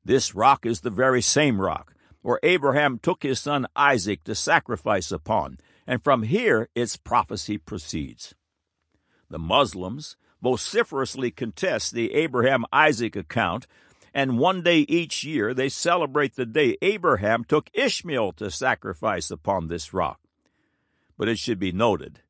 This 0.05 0.35
rock 0.35 0.65
is 0.65 0.81
the 0.81 0.91
very 0.91 1.21
same 1.21 1.61
rock 1.61 1.93
where 2.23 2.41
Abraham 2.43 2.99
took 2.99 3.23
his 3.23 3.41
son 3.41 3.67
Isaac 3.75 4.25
to 4.25 4.35
sacrifice 4.35 5.11
upon, 5.11 5.59
and 5.87 6.03
from 6.03 6.23
here 6.25 6.69
its 6.75 6.97
prophecy 6.97 7.59
proceeds. 7.59 8.35
The 9.29 9.39
Muslims 9.39 10.17
vociferously 10.43 11.31
contest 11.31 11.93
the 11.93 12.13
Abraham 12.15 12.65
Isaac 12.73 13.17
account, 13.17 13.67
and 14.13 14.39
one 14.39 14.63
day 14.63 14.81
each 14.81 15.25
year 15.25 15.55
they 15.55 15.69
celebrate 15.69 16.35
the 16.35 16.47
day 16.47 16.77
Abraham 16.83 17.45
took 17.45 17.71
Ishmael 17.75 18.33
to 18.33 18.51
sacrifice 18.51 19.31
upon 19.31 19.69
this 19.69 19.95
rock. 19.95 20.21
But 21.17 21.29
it 21.29 21.39
should 21.39 21.59
be 21.59 21.73
noted 21.73 22.21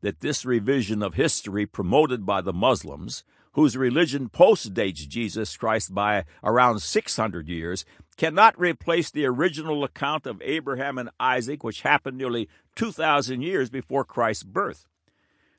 that 0.00 0.20
this 0.20 0.44
revision 0.44 1.02
of 1.02 1.14
history 1.14 1.66
promoted 1.66 2.26
by 2.26 2.40
the 2.40 2.52
Muslims, 2.52 3.24
whose 3.52 3.76
religion 3.76 4.28
postdates 4.28 5.08
Jesus 5.08 5.56
Christ 5.56 5.94
by 5.94 6.24
around 6.42 6.80
600 6.80 7.48
years, 7.48 7.84
cannot 8.16 8.58
replace 8.58 9.10
the 9.10 9.26
original 9.26 9.82
account 9.82 10.26
of 10.26 10.42
Abraham 10.44 10.98
and 10.98 11.10
Isaac, 11.18 11.64
which 11.64 11.82
happened 11.82 12.18
nearly 12.18 12.48
2,000 12.76 13.40
years 13.40 13.70
before 13.70 14.04
Christ's 14.04 14.44
birth. 14.44 14.86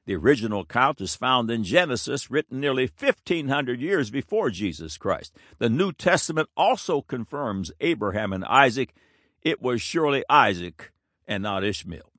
The 0.06 0.16
original 0.16 0.62
account 0.62 1.00
is 1.02 1.16
found 1.16 1.50
in 1.52 1.64
Genesis, 1.64 2.32
written 2.32 2.60
nearly 2.60 2.90
1,500 3.00 3.80
years 3.80 4.10
before 4.10 4.50
Jesus 4.50 4.98
Christ. 4.98 5.36
The 5.60 5.70
New 5.70 5.92
Testament 5.92 6.50
also 6.58 7.02
confirms 7.02 7.72
Abraham 7.80 8.34
and 8.34 8.44
Isaac. 8.46 8.94
It 9.42 9.62
was 9.62 9.82
surely 9.82 10.24
Isaac 10.30 10.92
and 11.28 11.44
not 11.44 11.64
Ishmael. 11.64 12.11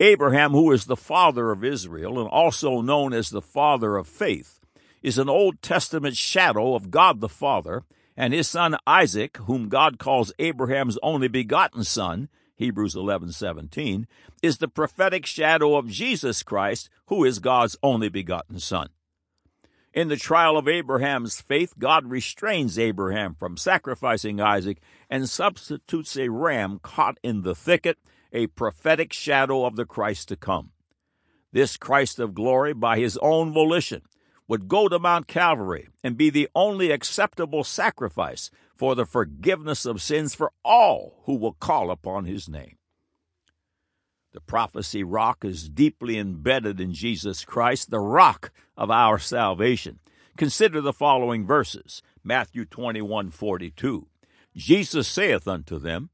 Abraham, 0.00 0.52
who 0.52 0.70
is 0.70 0.84
the 0.84 0.96
father 0.96 1.50
of 1.50 1.64
Israel 1.64 2.20
and 2.20 2.28
also 2.28 2.80
known 2.80 3.12
as 3.12 3.30
the 3.30 3.42
father 3.42 3.96
of 3.96 4.06
faith, 4.06 4.60
is 5.02 5.18
an 5.18 5.28
Old 5.28 5.60
Testament 5.60 6.16
shadow 6.16 6.74
of 6.74 6.90
God 6.90 7.20
the 7.20 7.28
Father, 7.28 7.82
and 8.16 8.32
his 8.32 8.48
son 8.48 8.76
Isaac, 8.86 9.36
whom 9.38 9.68
God 9.68 9.98
calls 9.98 10.32
Abraham's 10.38 10.98
only 11.02 11.28
begotten 11.28 11.84
son, 11.84 12.28
Hebrews 12.56 12.94
11:17, 12.94 14.06
is 14.42 14.58
the 14.58 14.68
prophetic 14.68 15.26
shadow 15.26 15.76
of 15.76 15.88
Jesus 15.88 16.42
Christ, 16.42 16.90
who 17.06 17.24
is 17.24 17.38
God's 17.38 17.76
only 17.82 18.08
begotten 18.08 18.58
son. 18.60 18.88
In 19.94 20.08
the 20.08 20.16
trial 20.16 20.56
of 20.56 20.68
Abraham's 20.68 21.40
faith, 21.40 21.74
God 21.78 22.06
restrains 22.06 22.78
Abraham 22.78 23.34
from 23.34 23.56
sacrificing 23.56 24.40
Isaac 24.40 24.80
and 25.10 25.28
substitutes 25.28 26.16
a 26.16 26.28
ram 26.28 26.78
caught 26.82 27.18
in 27.22 27.42
the 27.42 27.54
thicket 27.54 27.98
a 28.32 28.46
prophetic 28.48 29.12
shadow 29.12 29.64
of 29.64 29.76
the 29.76 29.84
Christ 29.84 30.28
to 30.28 30.36
come. 30.36 30.70
This 31.52 31.76
Christ 31.76 32.18
of 32.18 32.34
glory, 32.34 32.74
by 32.74 32.98
his 32.98 33.18
own 33.22 33.52
volition, 33.52 34.02
would 34.46 34.68
go 34.68 34.88
to 34.88 34.98
Mount 34.98 35.28
Calvary 35.28 35.88
and 36.02 36.16
be 36.16 36.30
the 36.30 36.48
only 36.54 36.90
acceptable 36.90 37.64
sacrifice 37.64 38.50
for 38.74 38.94
the 38.94 39.06
forgiveness 39.06 39.84
of 39.84 40.00
sins 40.00 40.34
for 40.34 40.52
all 40.64 41.20
who 41.24 41.34
will 41.34 41.52
call 41.52 41.90
upon 41.90 42.24
his 42.24 42.48
name. 42.48 42.76
The 44.32 44.40
prophecy 44.40 45.02
rock 45.02 45.44
is 45.44 45.68
deeply 45.68 46.18
embedded 46.18 46.80
in 46.80 46.92
Jesus 46.92 47.44
Christ, 47.44 47.90
the 47.90 47.98
rock 47.98 48.52
of 48.76 48.90
our 48.90 49.18
salvation. 49.18 49.98
Consider 50.36 50.80
the 50.80 50.92
following 50.92 51.46
verses 51.46 52.02
Matthew 52.22 52.64
21 52.64 53.30
42. 53.30 54.06
Jesus 54.54 55.08
saith 55.08 55.48
unto 55.48 55.78
them, 55.78 56.10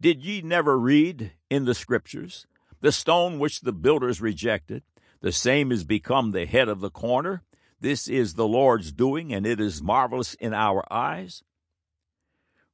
did 0.00 0.24
ye 0.24 0.42
never 0.42 0.78
read 0.78 1.32
in 1.50 1.64
the 1.64 1.74
Scriptures, 1.74 2.46
The 2.80 2.92
stone 2.92 3.38
which 3.38 3.60
the 3.60 3.72
builders 3.72 4.20
rejected, 4.20 4.82
the 5.20 5.32
same 5.32 5.72
is 5.72 5.84
become 5.84 6.30
the 6.30 6.46
head 6.46 6.68
of 6.68 6.80
the 6.80 6.90
corner? 6.90 7.42
This 7.80 8.08
is 8.08 8.34
the 8.34 8.46
Lord's 8.46 8.92
doing, 8.92 9.32
and 9.32 9.46
it 9.46 9.60
is 9.60 9.82
marvelous 9.82 10.34
in 10.34 10.54
our 10.54 10.84
eyes. 10.92 11.42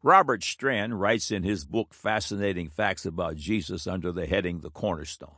Robert 0.02 0.44
Strand 0.44 1.00
writes 1.00 1.30
in 1.30 1.42
his 1.42 1.64
book 1.64 1.94
Fascinating 1.94 2.68
Facts 2.68 3.06
About 3.06 3.36
Jesus 3.36 3.86
under 3.86 4.12
the 4.12 4.26
heading 4.26 4.60
The 4.60 4.70
Cornerstone. 4.70 5.36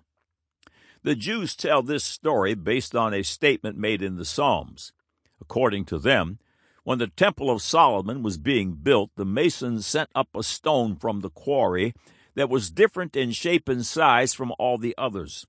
The 1.05 1.15
Jews 1.15 1.55
tell 1.55 1.83
this 1.83 2.03
story 2.03 2.55
based 2.55 2.97
on 2.97 3.15
a 3.15 3.23
statement 3.23 3.79
made 3.79 4.03
in 4.03 4.17
the 4.17 4.25
Psalms. 4.25 4.93
According 5.41 5.85
to 5.87 5.99
them, 5.99 6.41
when 6.87 7.01
the 7.01 7.09
Temple 7.09 7.51
of 7.51 7.63
Solomon 7.63 8.23
was 8.23 8.39
being 8.39 8.75
built, 8.75 9.11
the 9.17 9.25
masons 9.25 9.85
sent 9.85 10.09
up 10.15 10.29
a 10.37 10.45
stone 10.45 10.95
from 10.95 11.19
the 11.19 11.31
quarry 11.31 11.93
that 12.37 12.49
was 12.49 12.71
different 12.71 13.17
in 13.17 13.33
shape 13.33 13.69
and 13.69 13.85
size 13.85 14.33
from 14.33 14.53
all 14.57 14.79
the 14.79 14.95
others. 14.97 15.49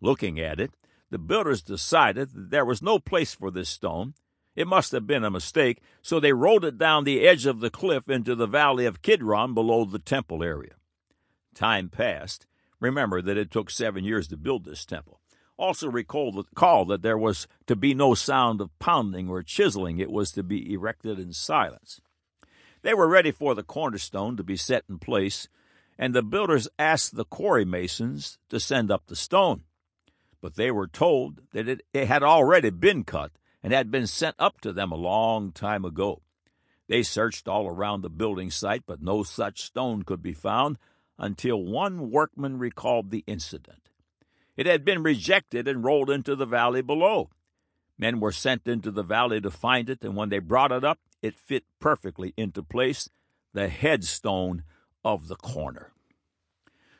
Looking 0.00 0.38
at 0.38 0.60
it, 0.60 0.70
the 1.10 1.18
builders 1.18 1.62
decided 1.62 2.30
that 2.30 2.50
there 2.52 2.64
was 2.64 2.80
no 2.80 3.00
place 3.00 3.34
for 3.34 3.50
this 3.50 3.70
stone. 3.70 4.14
It 4.54 4.68
must 4.68 4.92
have 4.92 5.04
been 5.04 5.24
a 5.24 5.32
mistake, 5.32 5.82
so 6.00 6.20
they 6.20 6.32
rolled 6.32 6.64
it 6.64 6.78
down 6.78 7.02
the 7.02 7.26
edge 7.26 7.44
of 7.44 7.58
the 7.58 7.68
cliff 7.68 8.08
into 8.08 8.36
the 8.36 8.46
valley 8.46 8.86
of 8.86 9.02
Kidron 9.02 9.54
below 9.54 9.84
the 9.84 9.98
temple 9.98 10.44
area. 10.44 10.74
Time 11.56 11.88
passed. 11.88 12.46
Remember 12.78 13.20
that 13.20 13.36
it 13.36 13.50
took 13.50 13.68
seven 13.68 14.04
years 14.04 14.28
to 14.28 14.36
build 14.36 14.64
this 14.64 14.84
temple. 14.84 15.21
Also 15.62 15.88
recall, 15.88 16.84
that 16.86 17.02
there 17.02 17.16
was 17.16 17.46
to 17.68 17.76
be 17.76 17.94
no 17.94 18.14
sound 18.14 18.60
of 18.60 18.76
pounding 18.80 19.28
or 19.28 19.44
chiseling, 19.44 20.00
it 20.00 20.10
was 20.10 20.32
to 20.32 20.42
be 20.42 20.74
erected 20.74 21.20
in 21.20 21.32
silence. 21.32 22.00
They 22.82 22.94
were 22.94 23.06
ready 23.06 23.30
for 23.30 23.54
the 23.54 23.62
cornerstone 23.62 24.36
to 24.36 24.42
be 24.42 24.56
set 24.56 24.82
in 24.88 24.98
place, 24.98 25.46
and 25.96 26.14
the 26.14 26.22
builders 26.24 26.66
asked 26.80 27.14
the 27.14 27.24
quarry 27.24 27.64
masons 27.64 28.38
to 28.48 28.58
send 28.58 28.90
up 28.90 29.06
the 29.06 29.14
stone. 29.14 29.62
But 30.40 30.56
they 30.56 30.72
were 30.72 30.88
told 30.88 31.42
that 31.52 31.68
it, 31.68 31.82
it 31.94 32.08
had 32.08 32.24
already 32.24 32.70
been 32.70 33.04
cut 33.04 33.30
and 33.62 33.72
had 33.72 33.88
been 33.88 34.08
sent 34.08 34.34
up 34.40 34.60
to 34.62 34.72
them 34.72 34.90
a 34.90 34.96
long 34.96 35.52
time 35.52 35.84
ago. 35.84 36.22
They 36.88 37.04
searched 37.04 37.46
all 37.46 37.68
around 37.68 38.00
the 38.00 38.10
building 38.10 38.50
site, 38.50 38.82
but 38.84 39.00
no 39.00 39.22
such 39.22 39.62
stone 39.62 40.02
could 40.02 40.24
be 40.24 40.32
found 40.32 40.76
until 41.20 41.62
one 41.62 42.10
workman 42.10 42.58
recalled 42.58 43.12
the 43.12 43.22
incident. 43.28 43.81
It 44.56 44.66
had 44.66 44.84
been 44.84 45.02
rejected 45.02 45.66
and 45.66 45.84
rolled 45.84 46.10
into 46.10 46.36
the 46.36 46.46
valley 46.46 46.82
below. 46.82 47.30
Men 47.98 48.20
were 48.20 48.32
sent 48.32 48.66
into 48.66 48.90
the 48.90 49.02
valley 49.02 49.40
to 49.40 49.50
find 49.50 49.88
it, 49.88 50.02
and 50.02 50.16
when 50.16 50.28
they 50.28 50.38
brought 50.38 50.72
it 50.72 50.84
up, 50.84 50.98
it 51.22 51.34
fit 51.34 51.64
perfectly 51.78 52.34
into 52.36 52.62
place, 52.62 53.08
the 53.52 53.68
headstone 53.68 54.64
of 55.04 55.28
the 55.28 55.36
corner. 55.36 55.92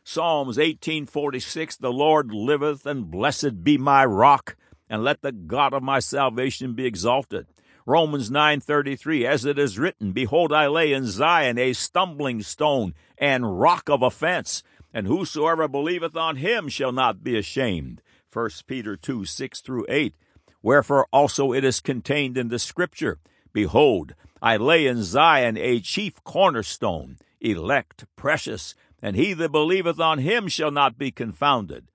Psalms 0.05 0.59
18:46 0.59 1.77
The 1.77 1.93
Lord 1.93 2.33
liveth 2.33 2.87
and 2.87 3.11
blessed 3.11 3.63
be 3.63 3.79
my 3.79 4.05
rock 4.05 4.57
and 4.89 5.05
let 5.05 5.23
the 5.23 5.33
God 5.33 5.73
of 5.73 5.83
my 5.83 6.01
salvation 6.01 6.75
be 6.75 6.87
exalted. 6.87 7.47
Romans 7.87 8.31
9:33 8.31 9.25
As 9.25 9.45
it 9.45 9.59
is 9.59 9.79
written 9.79 10.13
Behold 10.13 10.53
I 10.53 10.67
lay 10.67 10.93
in 10.93 11.07
Zion 11.07 11.59
a 11.59 11.73
stumbling 11.73 12.43
stone 12.43 12.95
and 13.19 13.61
rock 13.61 13.89
of 13.89 14.03
offense 14.03 14.63
and 14.93 15.07
whosoever 15.07 15.69
believeth 15.69 16.17
on 16.17 16.37
him 16.37 16.69
shall 16.69 16.93
not 16.93 17.25
be 17.25 17.37
ashamed. 17.37 18.03
1 18.33 18.51
Peter 18.67 18.97
2 18.97 19.25
6 19.25 19.61
through 19.61 19.87
8. 19.89 20.15
Wherefore 20.63 21.07
also 21.13 21.53
it 21.53 21.65
is 21.65 21.81
contained 21.81 22.39
in 22.39 22.49
the 22.49 22.59
scripture 22.59 23.19
Behold, 23.53 24.15
I 24.41 24.57
lay 24.57 24.87
in 24.87 25.03
Zion 25.03 25.57
a 25.57 25.81
chief 25.81 26.23
cornerstone, 26.25 27.19
elect, 27.41 28.07
precious, 28.17 28.75
and 29.01 29.17
he 29.17 29.35
that 29.35 29.53
believeth 29.53 30.01
on 30.01 30.19
him 30.19 30.49
shall 30.49 30.71
not 30.71 30.97
be 30.97 31.11
confounded. 31.11 31.91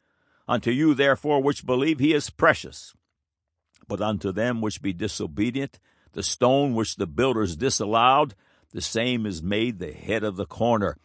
Unto 0.47 0.71
you 0.71 0.93
therefore 0.93 1.41
which 1.41 1.65
believe 1.65 1.99
he 1.99 2.13
is 2.13 2.29
precious. 2.29 2.93
But 3.87 4.01
unto 4.01 4.31
them 4.31 4.61
which 4.61 4.81
be 4.81 4.93
disobedient, 4.93 5.79
the 6.13 6.23
stone 6.23 6.73
which 6.73 6.95
the 6.95 7.07
builders 7.07 7.55
disallowed, 7.55 8.35
the 8.71 8.81
same 8.81 9.25
is 9.25 9.41
made 9.41 9.79
the 9.79 9.93
head 9.93 10.23
of 10.23 10.35
the 10.35 10.45
corner, 10.45 10.97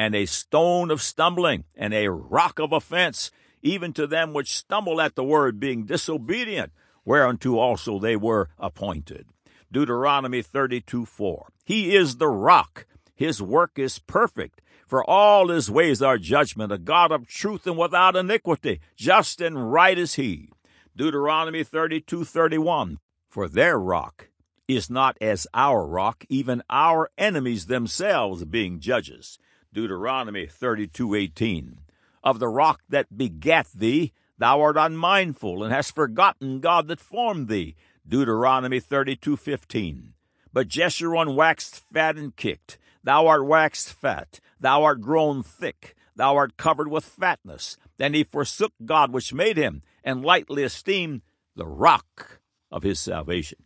and 0.00 0.14
a 0.14 0.24
stone 0.24 0.90
of 0.90 1.02
stumbling, 1.02 1.62
and 1.76 1.92
a 1.92 2.08
rock 2.08 2.58
of 2.58 2.72
offense, 2.72 3.30
even 3.60 3.92
to 3.92 4.06
them 4.06 4.32
which 4.32 4.56
stumble 4.56 4.98
at 4.98 5.14
the 5.14 5.22
word, 5.22 5.60
being 5.60 5.84
disobedient, 5.84 6.72
whereunto 7.04 7.58
also 7.58 7.98
they 7.98 8.16
were 8.16 8.48
appointed. 8.58 9.26
Deuteronomy 9.70 10.40
32 10.40 11.04
4. 11.04 11.52
He 11.66 11.94
is 11.94 12.16
the 12.16 12.28
rock, 12.28 12.86
his 13.14 13.42
work 13.42 13.72
is 13.78 13.98
perfect. 13.98 14.62
For 14.86 15.04
all 15.04 15.48
his 15.48 15.70
ways 15.70 16.00
are 16.00 16.16
judgment, 16.16 16.72
a 16.72 16.78
God 16.78 17.12
of 17.12 17.28
truth 17.28 17.66
and 17.66 17.76
without 17.76 18.16
iniquity, 18.16 18.80
just 18.96 19.42
and 19.42 19.70
right 19.70 19.98
is 19.98 20.14
he. 20.14 20.48
Deuteronomy 20.96 21.62
32 21.62 22.24
31. 22.24 23.00
For 23.28 23.48
their 23.48 23.78
rock 23.78 24.30
is 24.66 24.88
not 24.88 25.18
as 25.20 25.46
our 25.52 25.86
rock, 25.86 26.24
even 26.30 26.62
our 26.70 27.10
enemies 27.18 27.66
themselves 27.66 28.46
being 28.46 28.80
judges. 28.80 29.38
Deuteronomy 29.72 30.46
32:18. 30.46 31.78
Of 32.22 32.38
the 32.38 32.48
rock 32.48 32.82
that 32.88 33.16
begat 33.16 33.68
thee, 33.72 34.12
thou 34.36 34.60
art 34.60 34.76
unmindful 34.76 35.62
and 35.62 35.72
hast 35.72 35.94
forgotten 35.94 36.60
God 36.60 36.88
that 36.88 37.00
formed 37.00 37.48
thee. 37.48 37.76
Deuteronomy 38.06 38.80
32:15. 38.80 40.14
But 40.52 40.68
Jeshurun 40.68 41.36
waxed 41.36 41.84
fat 41.92 42.16
and 42.16 42.34
kicked. 42.34 42.78
Thou 43.04 43.26
art 43.26 43.46
waxed 43.46 43.92
fat. 43.92 44.40
Thou 44.58 44.82
art 44.82 45.00
grown 45.00 45.42
thick. 45.42 45.94
Thou 46.16 46.36
art 46.36 46.56
covered 46.56 46.88
with 46.88 47.04
fatness. 47.04 47.78
Then 47.96 48.12
he 48.12 48.24
forsook 48.24 48.72
God 48.84 49.12
which 49.12 49.32
made 49.32 49.56
him, 49.56 49.82
and 50.02 50.24
lightly 50.24 50.64
esteemed 50.64 51.22
the 51.54 51.66
rock 51.66 52.40
of 52.70 52.82
his 52.82 52.98
salvation. 52.98 53.64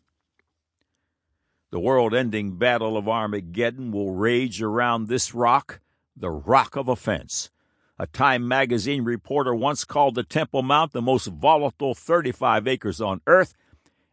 The 1.70 1.80
world 1.80 2.14
ending 2.14 2.56
battle 2.56 2.96
of 2.96 3.08
Armageddon 3.08 3.90
will 3.90 4.12
rage 4.12 4.62
around 4.62 5.08
this 5.08 5.34
rock 5.34 5.80
the 6.16 6.30
rock 6.30 6.76
of 6.76 6.88
offense. 6.88 7.50
A 7.98 8.06
Time 8.06 8.48
magazine 8.48 9.04
reporter 9.04 9.54
once 9.54 9.84
called 9.84 10.14
the 10.14 10.24
Temple 10.24 10.62
Mount 10.62 10.92
the 10.92 11.02
most 11.02 11.26
volatile 11.26 11.94
35 11.94 12.66
acres 12.66 13.00
on 13.00 13.20
earth, 13.26 13.54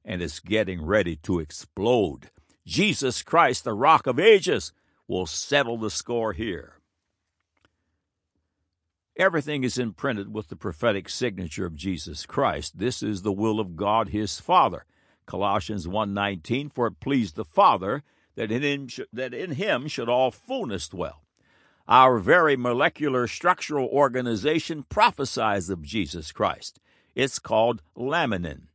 and 0.05 0.21
is 0.21 0.39
getting 0.39 0.83
ready 0.85 1.15
to 1.17 1.39
explode. 1.39 2.29
Jesus 2.65 3.23
Christ, 3.23 3.63
the 3.63 3.73
rock 3.73 4.07
of 4.07 4.19
ages, 4.19 4.71
will 5.07 5.25
settle 5.25 5.77
the 5.77 5.89
score 5.89 6.33
here. 6.33 6.79
Everything 9.17 9.63
is 9.63 9.77
imprinted 9.77 10.33
with 10.33 10.47
the 10.47 10.55
prophetic 10.55 11.09
signature 11.09 11.65
of 11.65 11.75
Jesus 11.75 12.25
Christ. 12.25 12.79
This 12.79 13.03
is 13.03 13.21
the 13.21 13.31
will 13.31 13.59
of 13.59 13.75
God 13.75 14.09
his 14.09 14.39
Father. 14.39 14.85
Colossians 15.25 15.87
1:19 15.87 16.69
for 16.69 16.87
it 16.87 16.99
pleased 16.99 17.35
the 17.35 17.45
Father 17.45 18.03
that 18.35 18.51
in 18.51 18.63
him 18.63 18.87
that 19.11 19.33
in 19.33 19.51
him 19.51 19.87
should 19.87 20.09
all 20.09 20.31
fullness 20.31 20.87
dwell. 20.87 21.23
Our 21.87 22.19
very 22.19 22.55
molecular 22.55 23.27
structural 23.27 23.87
organization 23.87 24.83
prophesies 24.89 25.69
of 25.69 25.81
Jesus 25.81 26.31
Christ. 26.31 26.79
It's 27.15 27.39
called 27.39 27.81
laminin. 27.97 28.67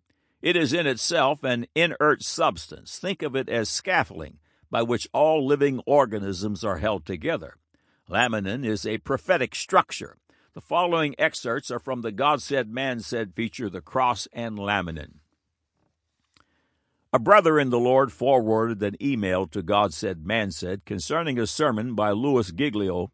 It 0.42 0.56
is 0.56 0.72
in 0.72 0.86
itself 0.86 1.42
an 1.42 1.66
inert 1.74 2.22
substance. 2.22 2.98
Think 2.98 3.22
of 3.22 3.34
it 3.34 3.48
as 3.48 3.68
scaffolding 3.68 4.38
by 4.70 4.82
which 4.82 5.08
all 5.12 5.46
living 5.46 5.80
organisms 5.86 6.64
are 6.64 6.78
held 6.78 7.06
together. 7.06 7.56
Laminin 8.08 8.64
is 8.64 8.86
a 8.86 8.98
prophetic 8.98 9.54
structure. 9.54 10.16
The 10.54 10.60
following 10.60 11.14
excerpts 11.18 11.70
are 11.70 11.78
from 11.78 12.02
the 12.02 12.12
God 12.12 12.42
Said, 12.42 12.70
Man 12.70 13.00
Said 13.00 13.34
feature, 13.34 13.68
The 13.68 13.80
Cross 13.80 14.28
and 14.32 14.56
Laminin. 14.58 15.16
A 17.12 17.18
brother 17.18 17.58
in 17.58 17.70
the 17.70 17.78
Lord 17.78 18.12
forwarded 18.12 18.82
an 18.82 18.96
email 19.02 19.46
to 19.48 19.62
God 19.62 19.94
Said, 19.94 20.26
Man 20.26 20.50
Said 20.50 20.84
concerning 20.84 21.38
a 21.38 21.46
sermon 21.46 21.94
by 21.94 22.10
Louis 22.10 22.50
Giglio, 22.50 23.12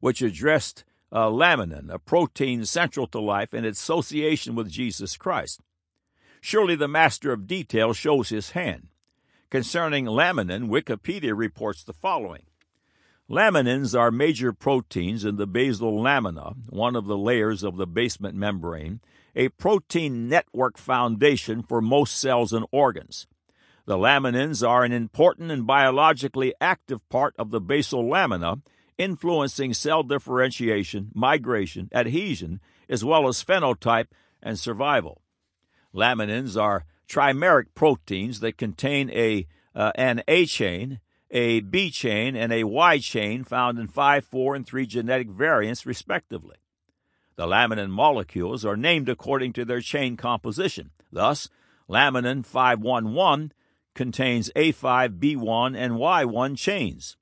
which 0.00 0.22
addressed 0.22 0.84
uh, 1.10 1.28
laminin, 1.28 1.92
a 1.92 1.98
protein 1.98 2.64
central 2.64 3.06
to 3.08 3.20
life 3.20 3.52
and 3.52 3.66
its 3.66 3.80
association 3.80 4.54
with 4.54 4.70
Jesus 4.70 5.16
Christ. 5.16 5.60
Surely 6.40 6.74
the 6.74 6.88
master 6.88 7.32
of 7.32 7.46
detail 7.46 7.92
shows 7.92 8.28
his 8.28 8.50
hand. 8.50 8.88
Concerning 9.50 10.06
laminin, 10.06 10.68
Wikipedia 10.68 11.36
reports 11.36 11.84
the 11.84 11.92
following. 11.92 12.44
Laminins 13.32 13.98
are 13.98 14.10
major 14.10 14.52
proteins 14.52 15.24
in 15.24 15.36
the 15.36 15.46
basal 15.46 16.02
lamina, 16.02 16.52
one 16.68 16.94
of 16.94 17.06
the 17.06 17.16
layers 17.16 17.62
of 17.62 17.78
the 17.78 17.86
basement 17.86 18.34
membrane, 18.34 19.00
a 19.34 19.48
protein 19.48 20.28
network 20.28 20.76
foundation 20.76 21.62
for 21.62 21.80
most 21.80 22.18
cells 22.18 22.52
and 22.52 22.66
organs. 22.70 23.26
The 23.86 23.96
laminins 23.96 24.68
are 24.68 24.84
an 24.84 24.92
important 24.92 25.50
and 25.50 25.66
biologically 25.66 26.52
active 26.60 27.08
part 27.08 27.34
of 27.38 27.50
the 27.50 27.60
basal 27.60 28.06
lamina, 28.06 28.56
influencing 28.98 29.72
cell 29.72 30.02
differentiation, 30.02 31.10
migration, 31.14 31.88
adhesion, 31.94 32.60
as 32.86 33.02
well 33.02 33.26
as 33.28 33.42
phenotype 33.42 34.08
and 34.42 34.58
survival. 34.58 35.22
Laminins 35.94 36.60
are 36.60 36.84
trimeric 37.08 37.68
proteins 37.74 38.40
that 38.40 38.58
contain 38.58 39.08
a 39.08 39.46
uh, 39.74 39.90
an 39.94 40.22
A 40.28 40.44
chain, 40.44 41.00
a 41.32 41.60
B 41.60 41.90
chain, 41.90 42.36
and 42.36 42.52
a 42.52 42.64
Y 42.64 42.98
chain 42.98 43.42
found 43.42 43.78
in 43.78 43.88
5, 43.88 44.24
4, 44.24 44.54
and 44.54 44.66
3 44.66 44.86
genetic 44.86 45.30
variants, 45.30 45.86
respectively. 45.86 46.56
The 47.36 47.46
laminin 47.46 47.90
molecules 47.90 48.64
are 48.64 48.76
named 48.76 49.08
according 49.08 49.54
to 49.54 49.64
their 49.64 49.80
chain 49.80 50.16
composition. 50.16 50.90
Thus, 51.10 51.48
laminin 51.88 52.44
511 52.44 53.52
contains 53.94 54.50
A5, 54.54 55.18
B1, 55.18 55.76
and 55.76 55.94
Y1 55.94 56.56
chains. 56.56 57.16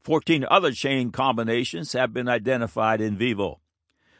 Fourteen 0.00 0.46
other 0.50 0.72
chain 0.72 1.10
combinations 1.10 1.92
have 1.92 2.14
been 2.14 2.28
identified 2.28 3.00
in 3.00 3.16
vivo. 3.16 3.60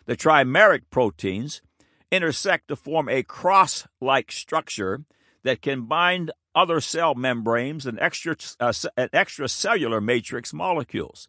The 0.04 0.16
trimeric 0.16 0.82
proteins 0.90 1.62
intersect 2.10 2.68
to 2.68 2.76
form 2.76 3.08
a 3.08 3.22
cross 3.22 3.86
like 4.00 4.30
structure 4.30 5.04
that 5.44 5.62
can 5.62 5.86
bind 5.86 6.30
other 6.58 6.80
cell 6.80 7.14
membranes 7.14 7.86
and 7.86 8.00
extra, 8.00 8.36
uh, 8.58 8.72
extracellular 8.98 10.02
matrix 10.02 10.52
molecules. 10.52 11.28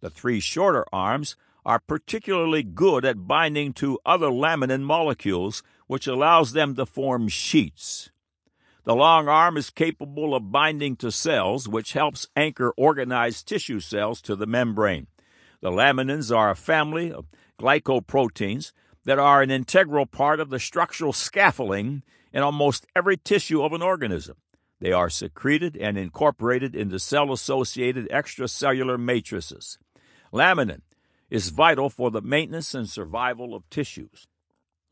The 0.00 0.08
three 0.08 0.40
shorter 0.40 0.86
arms 0.90 1.36
are 1.66 1.78
particularly 1.78 2.62
good 2.62 3.04
at 3.04 3.26
binding 3.26 3.74
to 3.74 3.98
other 4.06 4.28
laminin 4.28 4.80
molecules, 4.80 5.62
which 5.86 6.06
allows 6.06 6.52
them 6.52 6.74
to 6.76 6.86
form 6.86 7.28
sheets. 7.28 8.10
The 8.84 8.94
long 8.94 9.28
arm 9.28 9.58
is 9.58 9.68
capable 9.68 10.34
of 10.34 10.50
binding 10.50 10.96
to 10.96 11.10
cells, 11.10 11.68
which 11.68 11.92
helps 11.92 12.28
anchor 12.34 12.72
organized 12.76 13.46
tissue 13.46 13.80
cells 13.80 14.22
to 14.22 14.34
the 14.34 14.46
membrane. 14.46 15.08
The 15.60 15.70
laminins 15.70 16.34
are 16.34 16.50
a 16.50 16.56
family 16.56 17.12
of 17.12 17.26
glycoproteins 17.60 18.72
that 19.04 19.18
are 19.18 19.42
an 19.42 19.50
integral 19.50 20.06
part 20.06 20.40
of 20.40 20.48
the 20.48 20.58
structural 20.58 21.12
scaffolding 21.12 22.02
in 22.32 22.42
almost 22.42 22.86
every 22.96 23.18
tissue 23.18 23.62
of 23.62 23.74
an 23.74 23.82
organism. 23.82 24.36
They 24.84 24.92
are 24.92 25.08
secreted 25.08 25.78
and 25.78 25.96
incorporated 25.96 26.76
into 26.76 26.98
cell 26.98 27.32
associated 27.32 28.06
extracellular 28.10 29.00
matrices. 29.00 29.78
Laminin 30.30 30.82
is 31.30 31.48
vital 31.48 31.88
for 31.88 32.10
the 32.10 32.20
maintenance 32.20 32.74
and 32.74 32.86
survival 32.86 33.54
of 33.54 33.70
tissues. 33.70 34.26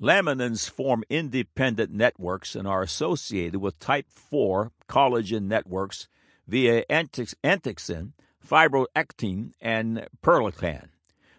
Laminins 0.00 0.70
form 0.70 1.04
independent 1.10 1.92
networks 1.92 2.56
and 2.56 2.66
are 2.66 2.80
associated 2.80 3.60
with 3.60 3.78
type 3.78 4.06
4 4.08 4.72
collagen 4.88 5.42
networks 5.42 6.08
via 6.48 6.86
entactin, 6.86 8.12
fibronectin, 8.42 9.52
and 9.60 10.08
perlecan. 10.22 10.88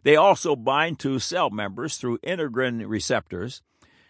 They 0.04 0.16
also 0.16 0.56
bind 0.56 1.00
to 1.00 1.18
cell 1.18 1.50
members 1.50 1.98
through 1.98 2.20
integrin 2.20 2.88
receptors 2.88 3.64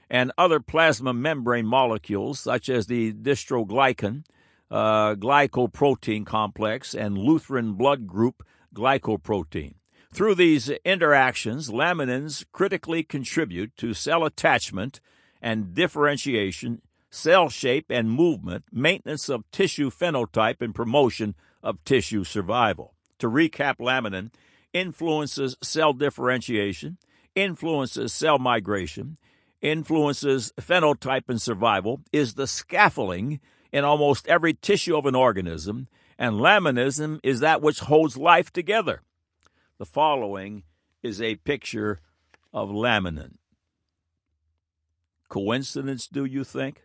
and 0.10 0.34
other 0.38 0.60
plasma 0.60 1.14
membrane 1.14 1.66
molecules 1.66 2.42
such 2.42 2.68
as 2.68 2.88
the 2.88 3.14
dystroglycan, 3.14 4.26
uh, 4.74 5.14
glycoprotein 5.14 6.26
complex 6.26 6.96
and 6.96 7.16
Lutheran 7.16 7.74
blood 7.74 8.08
group 8.08 8.44
glycoprotein. 8.74 9.76
Through 10.12 10.36
these 10.36 10.70
interactions, 10.84 11.70
laminins 11.70 12.44
critically 12.52 13.04
contribute 13.04 13.78
to 13.78 13.94
cell 13.94 14.26
attachment 14.26 15.00
and 15.44 15.76
differentiation, 15.76 16.82
cell 17.12 17.50
shape 17.50 17.86
and 17.92 18.10
movement, 18.10 18.66
maintenance 18.72 19.30
of 19.30 19.44
tissue 19.52 19.92
phenotype, 19.92 20.60
and 20.60 20.74
promotion 20.74 21.36
of 21.62 21.84
tissue 21.84 22.24
survival. 22.24 22.96
To 23.20 23.30
recap, 23.30 23.78
laminin 23.78 24.32
influences 24.74 25.56
cell 25.62 25.94
differentiation, 25.94 26.98
influences 27.36 28.12
cell 28.12 28.40
migration, 28.40 29.18
influences 29.62 30.52
phenotype 30.60 31.30
and 31.30 31.40
survival, 31.40 32.02
is 32.12 32.34
the 32.34 32.48
scaffolding 32.48 33.40
in 33.74 33.84
almost 33.84 34.28
every 34.28 34.54
tissue 34.54 34.96
of 34.96 35.06
an 35.06 35.16
organism, 35.16 35.88
and 36.18 36.36
laminism 36.36 37.20
is 37.24 37.42
that 37.42 37.62
which 37.62 37.80
holds 37.80 38.16
life 38.16 38.54
together. 38.54 39.02
The 39.80 39.86
following 39.86 40.64
is 41.02 41.20
a 41.20 41.36
picture 41.36 42.00
of 42.54 42.70
laminin. 42.70 43.34
Coincidence, 45.28 46.08
do 46.08 46.24
you 46.24 46.44
think? 46.44 46.84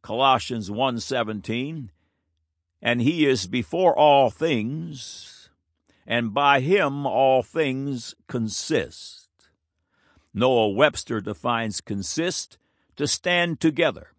Colossians 0.00 0.70
1:17 0.70 1.90
And 2.80 3.02
he 3.02 3.26
is 3.26 3.46
before 3.46 3.96
all 3.96 4.30
things 4.30 5.50
and 6.06 6.32
by 6.32 6.60
him 6.60 7.06
all 7.06 7.42
things 7.42 8.14
consist. 8.26 9.28
Noah 10.32 10.70
Webster 10.70 11.20
defines 11.20 11.82
consist 11.82 12.56
to 12.96 13.06
stand 13.06 13.60
together, 13.60 14.12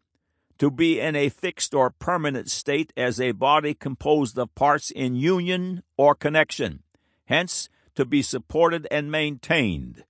to 0.60 0.70
be 0.70 1.00
in 1.00 1.16
a 1.16 1.30
fixed 1.30 1.74
or 1.74 1.90
permanent 1.90 2.50
state 2.50 2.94
as 2.96 3.20
a 3.20 3.32
body 3.32 3.74
composed 3.74 4.38
of 4.38 4.54
parts 4.56 4.92
in 4.92 5.16
union 5.16 5.82
or 5.98 6.14
connection, 6.14 6.84
hence, 7.26 7.70
to 7.96 8.06
be 8.06 8.22
supported 8.22 8.86
and 8.92 9.10
maintained. 9.12 10.04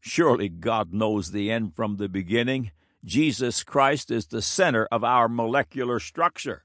Surely 0.00 0.48
God 0.48 0.94
knows 0.94 1.30
the 1.30 1.50
end 1.50 1.74
from 1.74 1.96
the 1.96 2.08
beginning. 2.08 2.70
Jesus 3.04 3.62
Christ 3.64 4.10
is 4.10 4.26
the 4.26 4.40
center 4.40 4.86
of 4.90 5.04
our 5.04 5.28
molecular 5.28 5.98
structure. 5.98 6.64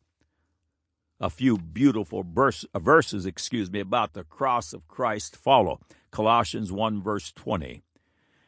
A 1.19 1.29
few 1.29 1.57
beautiful 1.57 2.23
verse, 2.23 2.65
verses, 2.75 3.25
excuse 3.25 3.71
me, 3.71 3.79
about 3.79 4.13
the 4.13 4.23
cross 4.23 4.73
of 4.73 4.87
Christ 4.87 5.35
follow. 5.35 5.79
Colossians 6.11 6.71
1 6.71 7.01
verse 7.01 7.31
20. 7.31 7.81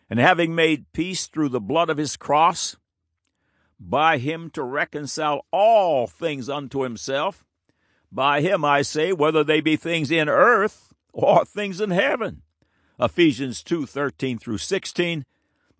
And 0.10 0.20
having 0.20 0.54
made 0.54 0.92
peace 0.94 1.28
through 1.28 1.50
the 1.50 1.60
blood 1.60 1.90
of 1.90 1.98
his 1.98 2.18
cross, 2.18 2.78
by 3.80 4.18
him 4.18 4.50
to 4.52 4.64
reconcile 4.64 5.46
all 5.52 6.08
things 6.08 6.50
unto 6.50 6.82
himself. 6.82 7.46
By 8.12 8.42
him, 8.42 8.64
I 8.66 8.82
say, 8.82 9.14
whether 9.14 9.44
they 9.44 9.62
be 9.62 9.76
things 9.76 10.12
in 10.12 10.30
earth 10.30 10.94
or 11.14 11.46
things 11.46 11.82
in 11.82 11.92
heaven. 11.92 12.42
Ephesians 13.00 13.62
2 13.64 13.86
13 13.86 14.40
through 14.40 14.58
16. 14.58 15.26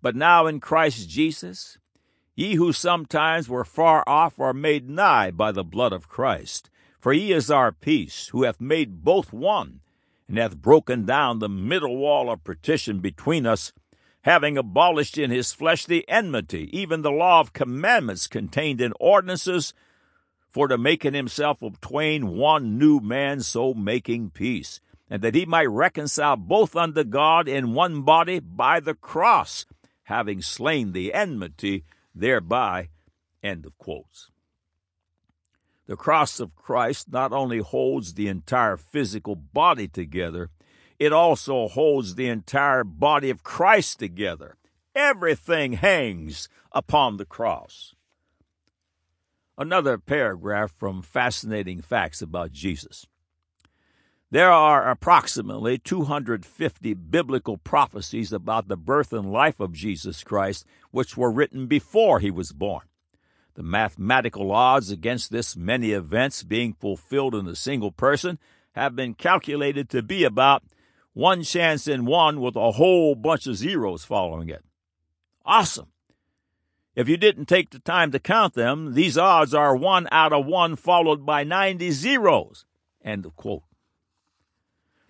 But 0.00 0.14
now 0.14 0.46
in 0.46 0.60
Christ 0.60 1.08
Jesus, 1.08 1.78
ye 2.36 2.54
who 2.54 2.72
sometimes 2.72 3.48
were 3.48 3.64
far 3.64 4.04
off 4.06 4.38
are 4.38 4.54
made 4.54 4.88
nigh 4.88 5.30
by 5.30 5.50
the 5.50 5.64
blood 5.64 5.92
of 5.92 6.08
Christ. 6.08 6.70
For 7.00 7.12
he 7.12 7.32
is 7.32 7.50
our 7.50 7.72
peace, 7.72 8.28
who 8.28 8.42
hath 8.42 8.60
made 8.60 9.04
both 9.04 9.32
one, 9.32 9.80
and 10.28 10.38
hath 10.38 10.60
broken 10.60 11.04
down 11.04 11.38
the 11.38 11.48
middle 11.48 11.96
wall 11.96 12.30
of 12.30 12.44
partition 12.44 13.00
between 13.00 13.46
us 13.46 13.72
having 14.22 14.58
abolished 14.58 15.16
in 15.16 15.30
his 15.30 15.52
flesh 15.52 15.84
the 15.84 16.08
enmity, 16.08 16.68
even 16.76 17.02
the 17.02 17.10
law 17.10 17.40
of 17.40 17.52
commandments 17.52 18.26
contained 18.26 18.80
in 18.80 18.92
ordinances, 18.98 19.74
for 20.48 20.68
to 20.68 20.78
make 20.78 21.04
in 21.04 21.14
himself 21.14 21.62
of 21.62 21.80
twain 21.80 22.28
one 22.28 22.78
new 22.78 23.00
man, 23.00 23.40
so 23.40 23.74
making 23.74 24.30
peace, 24.30 24.80
and 25.10 25.22
that 25.22 25.34
he 25.34 25.46
might 25.46 25.66
reconcile 25.66 26.36
both 26.36 26.74
unto 26.74 27.04
God 27.04 27.48
in 27.48 27.74
one 27.74 28.02
body 28.02 28.40
by 28.40 28.80
the 28.80 28.94
cross, 28.94 29.66
having 30.04 30.42
slain 30.42 30.92
the 30.92 31.12
enmity 31.14 31.84
thereby. 32.14 32.88
End 33.42 33.66
of 33.66 33.76
quotes. 33.78 34.30
The 35.86 35.96
cross 35.96 36.40
of 36.40 36.54
Christ 36.54 37.10
not 37.10 37.32
only 37.32 37.58
holds 37.58 38.14
the 38.14 38.28
entire 38.28 38.76
physical 38.76 39.36
body 39.36 39.88
together, 39.88 40.50
it 40.98 41.12
also 41.12 41.68
holds 41.68 42.14
the 42.14 42.28
entire 42.28 42.84
body 42.84 43.30
of 43.30 43.42
Christ 43.42 43.98
together. 43.98 44.56
Everything 44.94 45.74
hangs 45.74 46.48
upon 46.72 47.16
the 47.16 47.24
cross. 47.24 47.94
Another 49.56 49.98
paragraph 49.98 50.72
from 50.76 51.02
Fascinating 51.02 51.80
Facts 51.80 52.22
About 52.22 52.52
Jesus. 52.52 53.06
There 54.30 54.50
are 54.50 54.90
approximately 54.90 55.78
250 55.78 56.94
biblical 56.94 57.56
prophecies 57.56 58.32
about 58.32 58.68
the 58.68 58.76
birth 58.76 59.12
and 59.12 59.32
life 59.32 59.58
of 59.58 59.72
Jesus 59.72 60.22
Christ, 60.22 60.66
which 60.90 61.16
were 61.16 61.30
written 61.30 61.66
before 61.66 62.20
he 62.20 62.30
was 62.30 62.52
born. 62.52 62.82
The 63.54 63.62
mathematical 63.62 64.52
odds 64.52 64.90
against 64.90 65.32
this 65.32 65.56
many 65.56 65.92
events 65.92 66.42
being 66.42 66.74
fulfilled 66.74 67.34
in 67.34 67.46
a 67.46 67.56
single 67.56 67.90
person 67.90 68.38
have 68.72 68.94
been 68.94 69.14
calculated 69.14 69.88
to 69.90 70.02
be 70.02 70.24
about 70.24 70.62
one 71.18 71.42
chance 71.42 71.88
in 71.88 72.04
one 72.04 72.40
with 72.40 72.54
a 72.54 72.70
whole 72.70 73.16
bunch 73.16 73.48
of 73.48 73.56
zeros 73.56 74.04
following 74.04 74.48
it. 74.48 74.64
Awesome. 75.44 75.88
If 76.94 77.08
you 77.08 77.16
didn't 77.16 77.46
take 77.46 77.70
the 77.70 77.80
time 77.80 78.12
to 78.12 78.20
count 78.20 78.54
them, 78.54 78.94
these 78.94 79.18
odds 79.18 79.52
are 79.52 79.74
one 79.74 80.06
out 80.12 80.32
of 80.32 80.46
one 80.46 80.76
followed 80.76 81.26
by 81.26 81.42
90 81.42 81.90
zeros. 81.90 82.64
End 83.02 83.26
of 83.26 83.34
quote. 83.34 83.64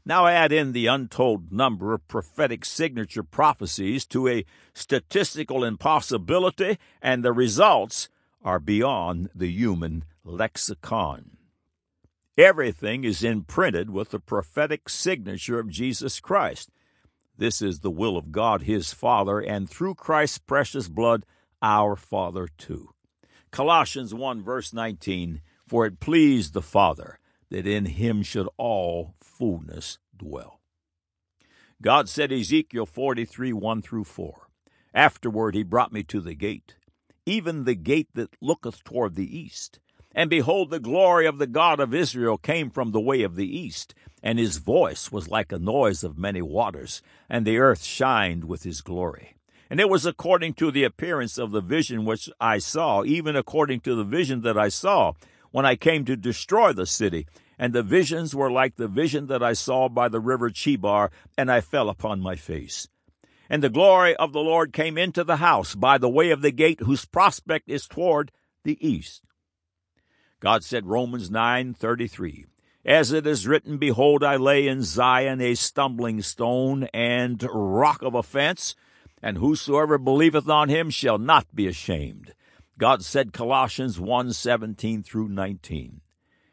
Now 0.06 0.26
add 0.26 0.50
in 0.50 0.72
the 0.72 0.86
untold 0.86 1.52
number 1.52 1.92
of 1.92 2.08
prophetic 2.08 2.64
signature 2.64 3.22
prophecies 3.22 4.06
to 4.06 4.28
a 4.28 4.46
statistical 4.72 5.62
impossibility, 5.62 6.78
and 7.02 7.22
the 7.22 7.32
results 7.32 8.08
are 8.42 8.58
beyond 8.58 9.28
the 9.34 9.50
human 9.50 10.04
lexicon. 10.24 11.37
Everything 12.38 13.02
is 13.02 13.24
imprinted 13.24 13.90
with 13.90 14.10
the 14.10 14.20
prophetic 14.20 14.88
signature 14.88 15.58
of 15.58 15.68
Jesus 15.68 16.20
Christ. 16.20 16.70
This 17.36 17.60
is 17.60 17.80
the 17.80 17.90
will 17.90 18.16
of 18.16 18.30
God, 18.30 18.62
his 18.62 18.92
Father, 18.92 19.40
and 19.40 19.68
through 19.68 19.96
Christ's 19.96 20.38
precious 20.38 20.88
blood, 20.88 21.26
our 21.60 21.96
Father 21.96 22.46
too. 22.56 22.90
Colossians 23.50 24.14
1 24.14 24.40
verse 24.44 24.72
19, 24.72 25.40
For 25.66 25.84
it 25.84 25.98
pleased 25.98 26.52
the 26.52 26.62
Father 26.62 27.18
that 27.50 27.66
in 27.66 27.86
him 27.86 28.22
should 28.22 28.48
all 28.56 29.16
fullness 29.20 29.98
dwell. 30.16 30.60
God 31.82 32.08
said 32.08 32.30
Ezekiel 32.30 32.86
43 32.86 33.52
1 33.52 33.82
through 33.82 34.04
4. 34.04 34.48
Afterward 34.94 35.56
he 35.56 35.64
brought 35.64 35.92
me 35.92 36.04
to 36.04 36.20
the 36.20 36.36
gate, 36.36 36.76
even 37.26 37.64
the 37.64 37.74
gate 37.74 38.10
that 38.14 38.36
looketh 38.40 38.84
toward 38.84 39.16
the 39.16 39.36
east 39.36 39.80
and 40.14 40.30
behold, 40.30 40.70
the 40.70 40.80
glory 40.80 41.26
of 41.26 41.38
the 41.38 41.46
God 41.46 41.80
of 41.80 41.94
Israel 41.94 42.38
came 42.38 42.70
from 42.70 42.92
the 42.92 43.00
way 43.00 43.22
of 43.22 43.36
the 43.36 43.46
east, 43.46 43.94
and 44.22 44.38
his 44.38 44.56
voice 44.56 45.12
was 45.12 45.28
like 45.28 45.52
a 45.52 45.58
noise 45.58 46.02
of 46.02 46.18
many 46.18 46.42
waters, 46.42 47.02
and 47.28 47.46
the 47.46 47.58
earth 47.58 47.82
shined 47.82 48.44
with 48.44 48.62
his 48.62 48.80
glory. 48.80 49.34
And 49.70 49.80
it 49.80 49.88
was 49.88 50.06
according 50.06 50.54
to 50.54 50.70
the 50.70 50.84
appearance 50.84 51.36
of 51.36 51.50
the 51.50 51.60
vision 51.60 52.04
which 52.04 52.30
I 52.40 52.58
saw, 52.58 53.04
even 53.04 53.36
according 53.36 53.80
to 53.80 53.94
the 53.94 54.04
vision 54.04 54.40
that 54.42 54.56
I 54.56 54.70
saw, 54.70 55.12
when 55.50 55.66
I 55.66 55.76
came 55.76 56.04
to 56.06 56.16
destroy 56.16 56.72
the 56.72 56.86
city. 56.86 57.26
And 57.58 57.72
the 57.72 57.82
visions 57.82 58.34
were 58.34 58.50
like 58.50 58.76
the 58.76 58.88
vision 58.88 59.26
that 59.26 59.42
I 59.42 59.52
saw 59.52 59.88
by 59.88 60.08
the 60.08 60.20
river 60.20 60.48
Chebar, 60.48 61.10
and 61.36 61.50
I 61.50 61.60
fell 61.60 61.88
upon 61.88 62.20
my 62.20 62.34
face. 62.34 62.88
And 63.50 63.62
the 63.62 63.68
glory 63.68 64.14
of 64.16 64.32
the 64.32 64.40
Lord 64.40 64.72
came 64.72 64.96
into 64.96 65.24
the 65.24 65.36
house 65.36 65.74
by 65.74 65.98
the 65.98 66.08
way 66.08 66.30
of 66.30 66.40
the 66.40 66.52
gate 66.52 66.80
whose 66.80 67.04
prospect 67.04 67.68
is 67.68 67.86
toward 67.86 68.30
the 68.62 68.78
east. 68.86 69.24
God 70.40 70.62
said 70.62 70.86
Romans 70.86 71.30
9:33, 71.30 72.46
as 72.84 73.10
it 73.10 73.26
is 73.26 73.48
written, 73.48 73.76
behold 73.76 74.22
I 74.22 74.36
lay 74.36 74.68
in 74.68 74.82
Zion 74.82 75.40
a 75.40 75.56
stumbling 75.56 76.22
stone 76.22 76.84
and 76.94 77.44
rock 77.52 78.02
of 78.02 78.14
offense, 78.14 78.76
and 79.20 79.38
whosoever 79.38 79.98
believeth 79.98 80.48
on 80.48 80.68
him 80.68 80.90
shall 80.90 81.18
not 81.18 81.52
be 81.56 81.66
ashamed. 81.66 82.34
God 82.78 83.04
said 83.04 83.32
Colossians 83.32 83.98
1:17 83.98 85.02
through 85.02 85.28
19. 85.28 86.02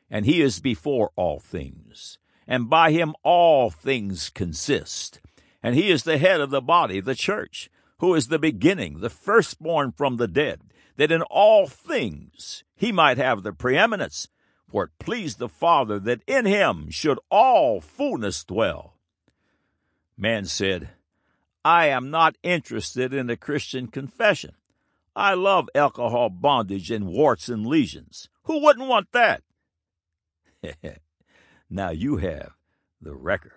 And 0.09 0.25
he 0.25 0.41
is 0.41 0.59
before 0.59 1.11
all 1.15 1.39
things, 1.39 2.17
and 2.47 2.67
by 2.67 2.91
him 2.91 3.13
all 3.21 3.69
things 3.69 4.31
consist. 4.31 5.21
And 5.61 5.75
he 5.75 5.91
is 5.91 6.03
the 6.03 6.17
head 6.17 6.41
of 6.41 6.49
the 6.49 6.61
body, 6.61 6.99
the 7.01 7.13
church, 7.13 7.69
who 7.99 8.15
is 8.15 8.27
the 8.27 8.39
beginning, 8.39 8.99
the 8.99 9.09
firstborn 9.11 9.91
from 9.91 10.17
the 10.17 10.27
dead 10.27 10.61
that 10.97 11.11
in 11.11 11.21
all 11.23 11.67
things 11.67 12.63
he 12.75 12.91
might 12.91 13.17
have 13.17 13.43
the 13.43 13.53
preeminence, 13.53 14.27
for 14.67 14.85
it 14.85 14.91
pleased 14.99 15.39
the 15.39 15.49
Father 15.49 15.99
that 15.99 16.23
in 16.27 16.45
him 16.45 16.89
should 16.89 17.19
all 17.29 17.81
fullness 17.81 18.43
dwell. 18.43 18.97
Man 20.17 20.45
said, 20.45 20.89
I 21.63 21.87
am 21.87 22.09
not 22.09 22.37
interested 22.43 23.13
in 23.13 23.29
a 23.29 23.37
Christian 23.37 23.87
confession. 23.87 24.55
I 25.15 25.33
love 25.33 25.69
alcohol 25.73 26.29
bondage 26.29 26.91
and 26.91 27.07
warts 27.07 27.49
and 27.49 27.65
lesions. 27.65 28.29
Who 28.43 28.61
wouldn't 28.61 28.87
want 28.87 29.11
that? 29.13 29.43
now 31.69 31.89
you 31.89 32.17
have 32.17 32.51
the 33.01 33.15
record. 33.15 33.54